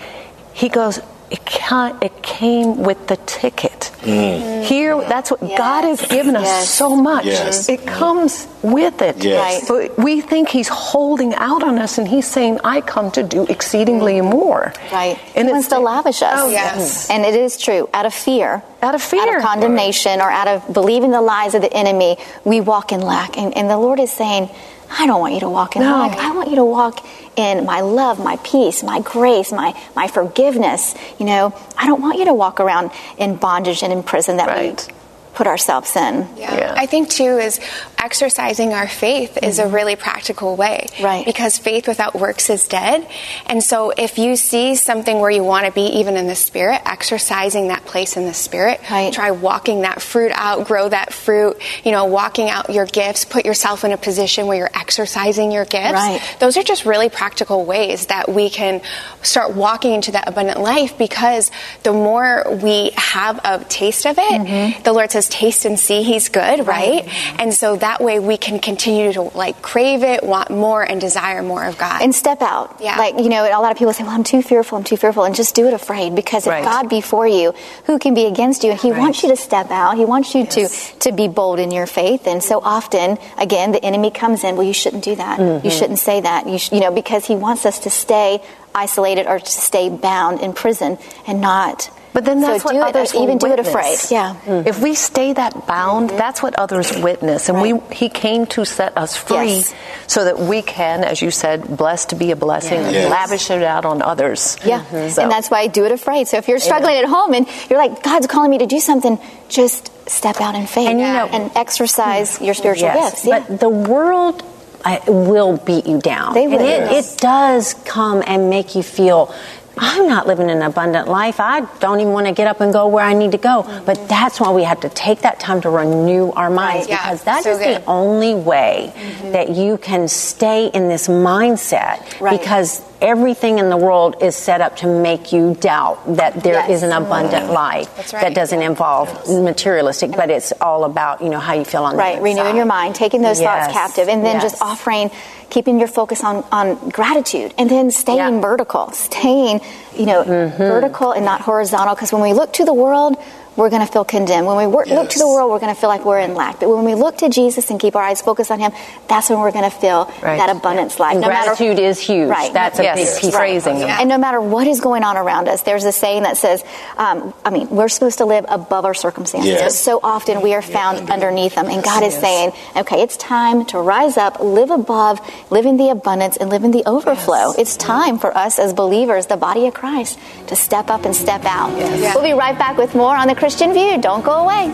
he 0.53 0.69
goes 0.69 0.99
it, 1.31 1.45
ca- 1.45 1.97
it 2.01 2.21
came 2.21 2.83
with 2.83 3.07
the 3.07 3.15
ticket. 3.15 3.91
Mm. 4.01 4.65
Here, 4.65 4.99
that's 4.99 5.31
what 5.31 5.39
God 5.39 5.85
has 5.85 6.01
given 6.05 6.35
us 6.35 6.43
Yes. 6.43 6.69
so 6.69 6.95
much. 6.95 7.25
Yes. 7.25 7.69
It 7.69 7.79
mm-hmm. 7.79 7.87
comes 7.87 8.47
with 8.61 9.01
it. 9.01 9.23
Yes. 9.23 9.65
But 9.67 9.97
we 9.97 10.19
think 10.19 10.49
He's 10.49 10.67
holding 10.67 11.33
out 11.35 11.63
on 11.63 11.79
us, 11.79 11.97
and 11.97 12.05
He's 12.05 12.27
saying, 12.27 12.59
"I 12.65 12.81
come 12.81 13.11
to 13.11 13.23
do 13.23 13.45
exceedingly 13.47 14.15
mm-hmm. 14.15 14.29
more." 14.29 14.73
Right. 14.91 15.17
And 15.33 15.47
he 15.47 15.53
it's 15.53 15.53
wants 15.53 15.67
to 15.69 15.79
lavish 15.79 16.21
us. 16.21 16.35
Oh, 16.35 16.49
yes. 16.49 17.09
And 17.09 17.23
it 17.23 17.33
is 17.33 17.57
true. 17.57 17.89
Out 17.93 18.05
of 18.05 18.13
fear. 18.13 18.61
Out 18.81 18.95
of 18.95 19.01
fear. 19.01 19.21
Out 19.21 19.35
of 19.37 19.41
condemnation 19.43 20.21
or 20.21 20.29
out 20.31 20.47
of 20.47 20.73
believing 20.73 21.11
the 21.11 21.21
lies 21.21 21.53
of 21.53 21.61
the 21.61 21.71
enemy, 21.73 22.17
we 22.43 22.61
walk 22.61 22.91
in 22.91 23.01
lack. 23.01 23.37
And, 23.37 23.55
and 23.55 23.69
the 23.69 23.77
Lord 23.77 23.99
is 23.99 24.11
saying, 24.11 24.49
I 24.89 25.05
don't 25.07 25.19
want 25.19 25.33
you 25.35 25.39
to 25.41 25.49
walk 25.49 25.75
in 25.75 25.83
No. 25.83 25.99
lack. 25.99 26.17
I 26.17 26.31
want 26.35 26.49
you 26.49 26.55
to 26.57 26.65
walk 26.65 27.05
in 27.37 27.65
my 27.65 27.81
love, 27.81 28.19
my 28.19 28.37
peace, 28.43 28.83
my 28.83 28.99
grace, 28.99 29.51
my, 29.51 29.79
my 29.95 30.07
forgiveness. 30.07 30.95
You 31.19 31.25
know, 31.27 31.53
I 31.77 31.87
don't 31.87 32.01
want 32.01 32.17
you 32.19 32.25
to 32.25 32.33
walk 32.33 32.59
around 32.59 32.91
in 33.17 33.35
bondage 33.37 33.83
and 33.83 33.93
in 33.93 34.03
prison 34.03 34.37
that 34.37 34.47
Right. 34.47 34.85
we 34.87 34.93
put 35.33 35.47
ourselves 35.47 35.95
in. 35.95 36.27
Yeah. 36.35 36.55
Yeah. 36.57 36.73
I 36.75 36.87
think 36.87 37.09
too 37.09 37.37
is 37.37 37.59
exercising 38.01 38.73
our 38.73 38.87
faith 38.87 39.37
is 39.41 39.59
a 39.59 39.63
mm-hmm. 39.63 39.75
really 39.75 39.95
practical 39.95 40.55
way. 40.55 40.87
Right. 41.01 41.25
Because 41.25 41.57
faith 41.57 41.87
without 41.87 42.15
works 42.15 42.49
is 42.49 42.67
dead. 42.67 43.07
And 43.45 43.63
so 43.63 43.91
if 43.91 44.17
you 44.17 44.35
see 44.35 44.75
something 44.75 45.19
where 45.19 45.29
you 45.29 45.43
want 45.43 45.67
to 45.67 45.71
be 45.71 45.99
even 45.99 46.17
in 46.17 46.27
the 46.27 46.35
spirit, 46.35 46.81
exercising 46.85 47.67
that 47.67 47.85
place 47.85 48.17
in 48.17 48.25
the 48.25 48.33
spirit, 48.33 48.79
Right. 48.89 49.13
try 49.13 49.31
walking 49.31 49.81
that 49.81 50.01
fruit 50.01 50.31
out, 50.33 50.67
grow 50.67 50.89
that 50.89 51.13
fruit, 51.13 51.61
you 51.83 51.91
know, 51.91 52.05
walking 52.05 52.49
out 52.49 52.69
your 52.69 52.85
gifts, 52.85 53.25
put 53.25 53.45
yourself 53.45 53.83
in 53.83 53.91
a 53.91 53.97
position 53.97 54.47
where 54.47 54.57
you're 54.57 54.71
exercising 54.73 55.51
your 55.51 55.65
gifts. 55.65 55.93
Right. 55.93 56.37
Those 56.39 56.57
are 56.57 56.63
just 56.63 56.85
really 56.85 57.09
practical 57.09 57.65
ways 57.65 58.07
that 58.07 58.29
we 58.29 58.49
can 58.49 58.81
start 59.21 59.55
walking 59.55 59.93
into 59.93 60.13
that 60.13 60.27
abundant 60.27 60.59
life 60.59 60.97
because 60.97 61.51
the 61.83 61.93
more 61.93 62.45
we 62.61 62.91
have 62.95 63.39
a 63.43 63.63
taste 63.65 64.05
of 64.05 64.17
it, 64.17 64.23
mm-hmm. 64.23 64.83
the 64.83 64.93
Lord 64.93 65.11
says, 65.11 65.29
taste 65.29 65.65
and 65.65 65.79
see 65.79 66.03
he's 66.03 66.29
good, 66.29 66.65
right? 66.65 67.07
And 67.39 67.53
so 67.53 67.75
that 67.75 67.90
way 67.99 68.19
we 68.19 68.37
can 68.37 68.59
continue 68.59 69.11
to 69.13 69.23
like 69.35 69.61
crave 69.61 70.03
it, 70.03 70.23
want 70.23 70.51
more, 70.51 70.83
and 70.83 71.01
desire 71.01 71.41
more 71.41 71.65
of 71.65 71.77
God. 71.77 72.01
and 72.01 72.13
step 72.15 72.41
out. 72.41 72.77
Yeah. 72.79 72.97
Like, 72.97 73.15
you 73.17 73.27
know, 73.27 73.43
a 73.43 73.59
lot 73.59 73.71
of 73.71 73.77
people 73.77 73.91
say, 73.91 74.03
well, 74.03 74.13
I'm 74.13 74.23
too 74.23 74.41
fearful, 74.41 74.77
I'm 74.77 74.83
too 74.83 74.97
fearful. 74.97 75.23
And 75.23 75.35
just 75.35 75.55
do 75.55 75.67
it 75.67 75.73
afraid 75.73 76.15
because 76.15 76.47
if 76.47 76.63
God 76.63 76.87
be 76.89 77.01
for 77.01 77.27
you, 77.27 77.53
who 77.85 77.99
can 77.99 78.13
be 78.13 78.25
against 78.25 78.63
you? 78.63 78.71
And 78.71 78.79
He 78.79 78.91
wants 78.91 79.23
you 79.23 79.29
to 79.29 79.35
step 79.35 79.71
out. 79.71 79.97
He 79.97 80.05
wants 80.05 80.33
you 80.35 80.45
to, 80.45 80.69
to 80.99 81.11
be 81.11 81.27
bold 81.27 81.59
in 81.59 81.71
your 81.71 81.87
faith. 81.87 82.27
And 82.27 82.43
so 82.43 82.59
often, 82.61 83.17
again, 83.37 83.71
the 83.71 83.83
enemy 83.83 84.11
comes 84.11 84.43
in, 84.43 84.55
well, 84.55 84.67
you 84.67 84.73
shouldn't 84.73 85.03
do 85.03 85.15
that. 85.15 85.39
Mm-hmm. 85.39 85.65
You 85.65 85.71
shouldn't 85.71 85.99
say 85.99 86.21
that. 86.21 86.47
You, 86.47 86.57
sh- 86.57 86.71
you 86.71 86.79
know, 86.79 86.91
because 86.91 87.25
he 87.25 87.35
wants 87.35 87.65
us 87.65 87.79
to 87.79 87.89
stay 87.89 88.41
isolated 88.75 89.25
or 89.27 89.39
to 89.39 89.45
stay 89.51 89.89
bound 89.89 90.39
in 90.39 90.53
prison 90.53 90.97
and 91.27 91.41
not. 91.41 91.89
But 92.13 92.25
then 92.25 92.41
that's 92.41 92.63
so 92.63 92.67
what 92.67 92.73
do 92.73 92.79
others 92.81 93.13
it, 93.13 93.15
will 93.15 93.23
even 93.23 93.37
do 93.37 93.47
it 93.47 93.59
afraid. 93.59 93.91
witness. 93.91 94.11
Yeah. 94.11 94.33
Hmm. 94.33 94.67
If 94.67 94.81
we 94.81 94.95
stay 94.95 95.31
that 95.33 95.65
bound, 95.65 96.09
mm-hmm. 96.09 96.17
that's 96.17 96.43
what 96.43 96.55
others 96.59 96.91
witness, 96.97 97.47
and 97.47 97.61
we 97.61 97.79
He 97.91 98.09
came 98.09 98.45
to 98.47 98.65
set 98.65 98.97
us 98.97 99.15
free, 99.15 99.63
Yes. 99.63 99.73
so 100.07 100.25
that 100.25 100.37
we 100.39 100.61
can, 100.61 101.03
as 101.03 101.21
you 101.21 101.31
said, 101.31 101.77
blessed 101.77 102.09
to 102.09 102.15
be 102.15 102.31
a 102.31 102.35
blessing 102.35 102.79
and 102.79 102.91
Yes. 102.91 103.09
lavish 103.09 103.49
it 103.49 103.63
out 103.63 103.85
on 103.85 104.01
others. 104.01 104.57
Yeah, 104.65 104.79
mm-hmm. 104.81 105.09
So- 105.09 105.21
and 105.23 105.31
that's 105.31 105.49
why 105.49 105.59
I 105.59 105.67
do 105.67 105.85
it 105.85 105.91
afraid. 105.91 106.27
So 106.27 106.37
if 106.37 106.47
you're 106.47 106.59
struggling 106.59 106.97
at 106.97 107.05
home 107.05 107.33
and 107.33 107.47
you're 107.69 107.79
like, 107.79 108.03
God's 108.03 108.27
calling 108.27 108.51
me 108.51 108.57
to 108.59 108.67
do 108.67 108.79
something, 108.79 109.17
just 109.47 109.91
step 110.09 110.41
out 110.41 110.55
in 110.55 110.67
faith 110.67 110.89
And 110.89 110.99
you 110.99 111.07
know- 111.07 111.29
and 111.31 111.51
exercise 111.55 112.37
hmm. 112.37 112.43
your 112.45 112.53
spiritual 112.53 112.89
Yes, 112.89 113.11
gifts. 113.11 113.25
Yeah. 113.25 113.39
But 113.47 113.59
the 113.59 113.69
world 113.69 114.43
I, 114.83 114.99
will 115.07 115.57
beat 115.57 115.85
you 115.85 115.99
down. 115.99 116.33
They 116.33 116.47
will. 116.47 116.59
And 116.59 116.67
it, 116.67 116.91
Yes. 116.91 117.15
it 117.15 117.21
does 117.21 117.73
come 117.85 118.23
and 118.25 118.49
make 118.49 118.75
you 118.75 118.83
feel. 118.83 119.33
I'm 119.77 120.07
not 120.07 120.27
living 120.27 120.49
an 120.51 120.61
abundant 120.61 121.07
life. 121.07 121.39
I 121.39 121.61
don't 121.79 121.99
even 122.01 122.13
want 122.13 122.27
to 122.27 122.33
get 122.33 122.47
up 122.47 122.61
and 122.61 122.73
go 122.73 122.87
where 122.87 123.05
I 123.05 123.13
need 123.13 123.31
to 123.31 123.37
go. 123.37 123.63
But 123.85 123.97
mm-hmm. 123.97 124.07
that's 124.07 124.39
why 124.39 124.51
we 124.51 124.63
have 124.63 124.81
to 124.81 124.89
take 124.89 125.21
that 125.21 125.39
time 125.39 125.61
to 125.61 125.69
renew 125.69 126.31
our 126.31 126.49
minds 126.49 126.87
Yeah, 126.87 126.97
because 127.03 127.23
that 127.23 127.43
so 127.43 127.51
is 127.51 127.57
good. 127.59 127.81
the 127.81 127.85
only 127.85 128.35
way 128.35 128.91
mm-hmm. 128.93 129.31
that 129.31 129.49
you 129.49 129.77
can 129.77 130.07
stay 130.07 130.67
in 130.67 130.89
this 130.89 131.07
mindset 131.07 132.19
Right. 132.19 132.39
because 132.39 132.81
everything 133.01 133.57
in 133.59 133.69
the 133.69 133.77
world 133.77 134.15
is 134.21 134.35
set 134.35 134.61
up 134.61 134.77
to 134.77 134.87
make 134.87 135.33
you 135.33 135.55
doubt 135.59 136.15
that 136.17 136.43
there 136.43 136.63
is 136.69 136.81
Yes. 136.81 136.83
an 136.83 136.91
abundant 136.91 137.51
life 137.51 137.93
That's 137.97 138.13
right. 138.13 138.21
that 138.21 138.33
doesn't 138.35 138.61
involve 138.61 139.09
materialistic, 139.27 140.11
but 140.11 140.29
it's 140.29 140.53
all 140.61 140.83
about, 140.83 141.21
you 141.21 141.29
know, 141.29 141.39
how 141.39 141.53
you 141.53 141.65
feel 141.65 141.83
on 141.83 141.93
the 141.93 141.97
Right, 141.97 142.21
renewing 142.21 142.55
your 142.55 142.65
mind, 142.65 142.93
taking 142.95 143.21
those 143.21 143.41
Yes. 143.41 143.47
thoughts 143.65 143.73
captive, 143.73 144.07
and 144.07 144.23
then 144.25 144.35
Yes. 144.35 144.43
just 144.51 144.61
offering, 144.61 145.09
keeping 145.49 145.79
your 145.79 145.87
focus 145.87 146.23
on, 146.23 146.43
on 146.51 146.75
gratitude, 146.89 147.53
and 147.57 147.69
then 147.69 147.91
staying 147.91 148.17
Yeah. 148.19 148.29
Mm-hmm. 148.29 148.41
vertical, 148.41 148.91
staying, 148.91 149.61
you 149.97 150.05
know, 150.05 150.23
vertical 150.57 151.11
and 151.11 151.25
not 151.25 151.41
horizontal. 151.41 151.95
Because 151.95 152.13
when 152.13 152.21
we 152.21 152.33
look 152.33 152.53
to 152.53 152.65
the 152.65 152.73
world, 152.73 153.17
we're 153.57 153.69
going 153.69 153.85
to 153.85 153.91
feel 153.91 154.05
condemned. 154.05 154.47
When 154.47 154.55
we 154.57 154.65
wor- 154.65 154.85
look 154.85 155.09
to 155.09 155.19
the 155.19 155.27
world, 155.27 155.51
we're 155.51 155.59
going 155.59 155.73
to 155.73 155.79
feel 155.79 155.89
like 155.89 156.05
we're 156.05 156.19
in 156.19 156.35
lack. 156.35 156.59
But 156.61 156.69
when 156.69 156.85
we 156.85 156.95
look 156.95 157.17
to 157.17 157.29
Jesus 157.29 157.69
and 157.69 157.79
keep 157.79 157.95
our 157.97 158.01
eyes 158.01 158.21
focused 158.21 158.49
on 158.49 158.59
Him, 158.59 158.71
that's 159.09 159.29
when 159.29 159.39
we're 159.39 159.51
going 159.51 159.69
to 159.69 159.75
feel 159.75 160.05
Right. 160.21 160.37
that 160.37 160.49
abundance 160.49 160.99
life. 160.99 161.13
And 161.13 161.21
No 161.21 161.27
matter- 161.27 161.49
gratitude 161.55 161.77
is 161.79 161.99
huge. 161.99 162.29
Right. 162.29 162.53
That's 162.53 162.79
a 162.79 162.83
Yes, 162.83 162.95
big 163.15 163.21
piece. 163.23 163.35
phrasing. 163.35 163.83
And 163.83 164.07
no 164.07 164.17
matter 164.17 164.39
what 164.39 164.67
is 164.67 164.79
going 164.79 165.03
on 165.03 165.17
around 165.17 165.49
us, 165.49 165.63
there's 165.63 165.83
a 165.83 165.91
saying 165.91 166.23
that 166.23 166.37
says, 166.37 166.63
um, 166.97 167.33
I 167.43 167.49
mean, 167.49 167.67
we're 167.69 167.89
supposed 167.89 168.19
to 168.19 168.25
live 168.25 168.45
above 168.47 168.85
our 168.85 168.93
circumstances. 168.93 169.49
Yes. 169.51 169.61
But 169.61 169.73
so 169.73 169.99
often 170.01 170.41
we 170.41 170.53
are 170.53 170.61
found 170.61 171.09
underneath 171.11 171.55
them. 171.55 171.67
And 171.67 171.83
God 171.83 172.03
is 172.03 172.13
saying, 172.15 172.53
okay, 172.77 173.01
it's 173.01 173.17
time 173.17 173.65
to 173.65 173.79
rise 173.79 174.15
up, 174.17 174.39
live 174.39 174.71
above, 174.71 175.19
live 175.49 175.65
in 175.65 175.75
the 175.77 175.89
abundance, 175.89 176.37
and 176.37 176.49
live 176.49 176.63
in 176.63 176.71
the 176.71 176.83
overflow. 176.85 177.51
It's 177.57 177.75
time 177.75 178.17
for 178.17 178.35
us 178.35 178.59
as 178.59 178.71
believers, 178.73 179.27
the 179.27 179.37
body 179.37 179.67
of 179.67 179.73
Christ, 179.73 180.17
to 180.47 180.55
step 180.55 180.89
up 180.89 181.03
and 181.05 181.13
step 181.15 181.43
out. 181.45 181.75
Yeah. 181.77 182.13
We'll 182.15 182.23
be 182.23 182.33
right 182.33 182.57
back 182.57 182.77
with 182.77 182.95
more 182.95 183.15
on 183.15 183.27
the 183.27 183.35
Christian 183.41 183.73
View. 183.73 183.99
Don't 183.99 184.23
go 184.23 184.43
away. 184.43 184.67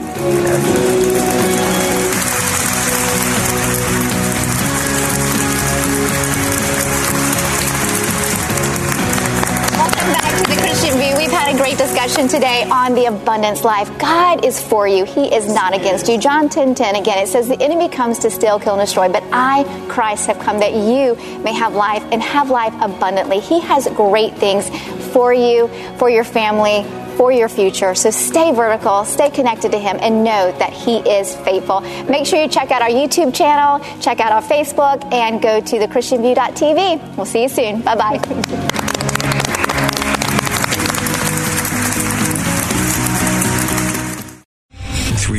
Welcome 9.71 10.11
back 10.11 10.43
to 10.43 10.49
the 10.49 10.57
Christian 10.59 10.97
View. 10.99 11.15
We've 11.15 11.31
had 11.31 11.55
a 11.55 11.57
great 11.57 11.77
discussion 11.77 12.27
today 12.27 12.67
on 12.69 12.93
the 12.93 13.05
abundance 13.05 13.63
life. 13.63 13.87
God 13.99 14.43
is 14.43 14.61
for 14.61 14.85
you. 14.85 15.05
He 15.05 15.33
is 15.33 15.47
not 15.47 15.73
against 15.73 16.09
you. 16.09 16.19
John 16.19 16.49
10 16.49 16.75
10, 16.75 16.97
again, 16.97 17.19
it 17.19 17.29
says, 17.29 17.47
The 17.47 17.61
enemy 17.61 17.87
comes 17.87 18.19
to 18.19 18.29
steal, 18.29 18.59
kill, 18.59 18.73
and 18.73 18.85
destroy, 18.85 19.07
but 19.07 19.23
I, 19.31 19.63
Christ, 19.87 20.27
have 20.27 20.39
come 20.39 20.59
that 20.59 20.73
you 20.73 21.15
may 21.41 21.53
have 21.53 21.73
life 21.73 22.03
and 22.11 22.21
have 22.21 22.49
life 22.49 22.73
abundantly. 22.81 23.39
He 23.39 23.61
has 23.61 23.87
great 23.95 24.35
things 24.35 24.69
for 25.13 25.33
you, 25.33 25.69
for 25.97 26.09
your 26.09 26.25
family, 26.25 26.85
for 27.17 27.31
your 27.31 27.49
future. 27.49 27.95
So 27.95 28.11
stay 28.11 28.51
vertical, 28.53 29.03
stay 29.03 29.29
connected 29.29 29.71
to 29.71 29.79
Him, 29.79 29.97
and 30.01 30.23
know 30.23 30.51
that 30.59 30.71
He 30.71 30.97
is 30.99 31.35
faithful. 31.37 31.81
Make 32.07 32.25
sure 32.25 32.41
you 32.41 32.47
check 32.47 32.71
out 32.71 32.81
our 32.81 32.89
YouTube 32.89 33.35
channel, 33.35 33.83
check 33.99 34.19
out 34.19 34.31
our 34.31 34.43
Facebook, 34.43 35.03
and 35.11 35.41
go 35.41 35.59
to 35.59 35.75
thechristianview.tv. 35.79 37.17
We'll 37.17 37.25
see 37.25 37.43
you 37.43 37.49
soon. 37.49 37.81
Bye 37.81 37.95
bye. 37.95 38.73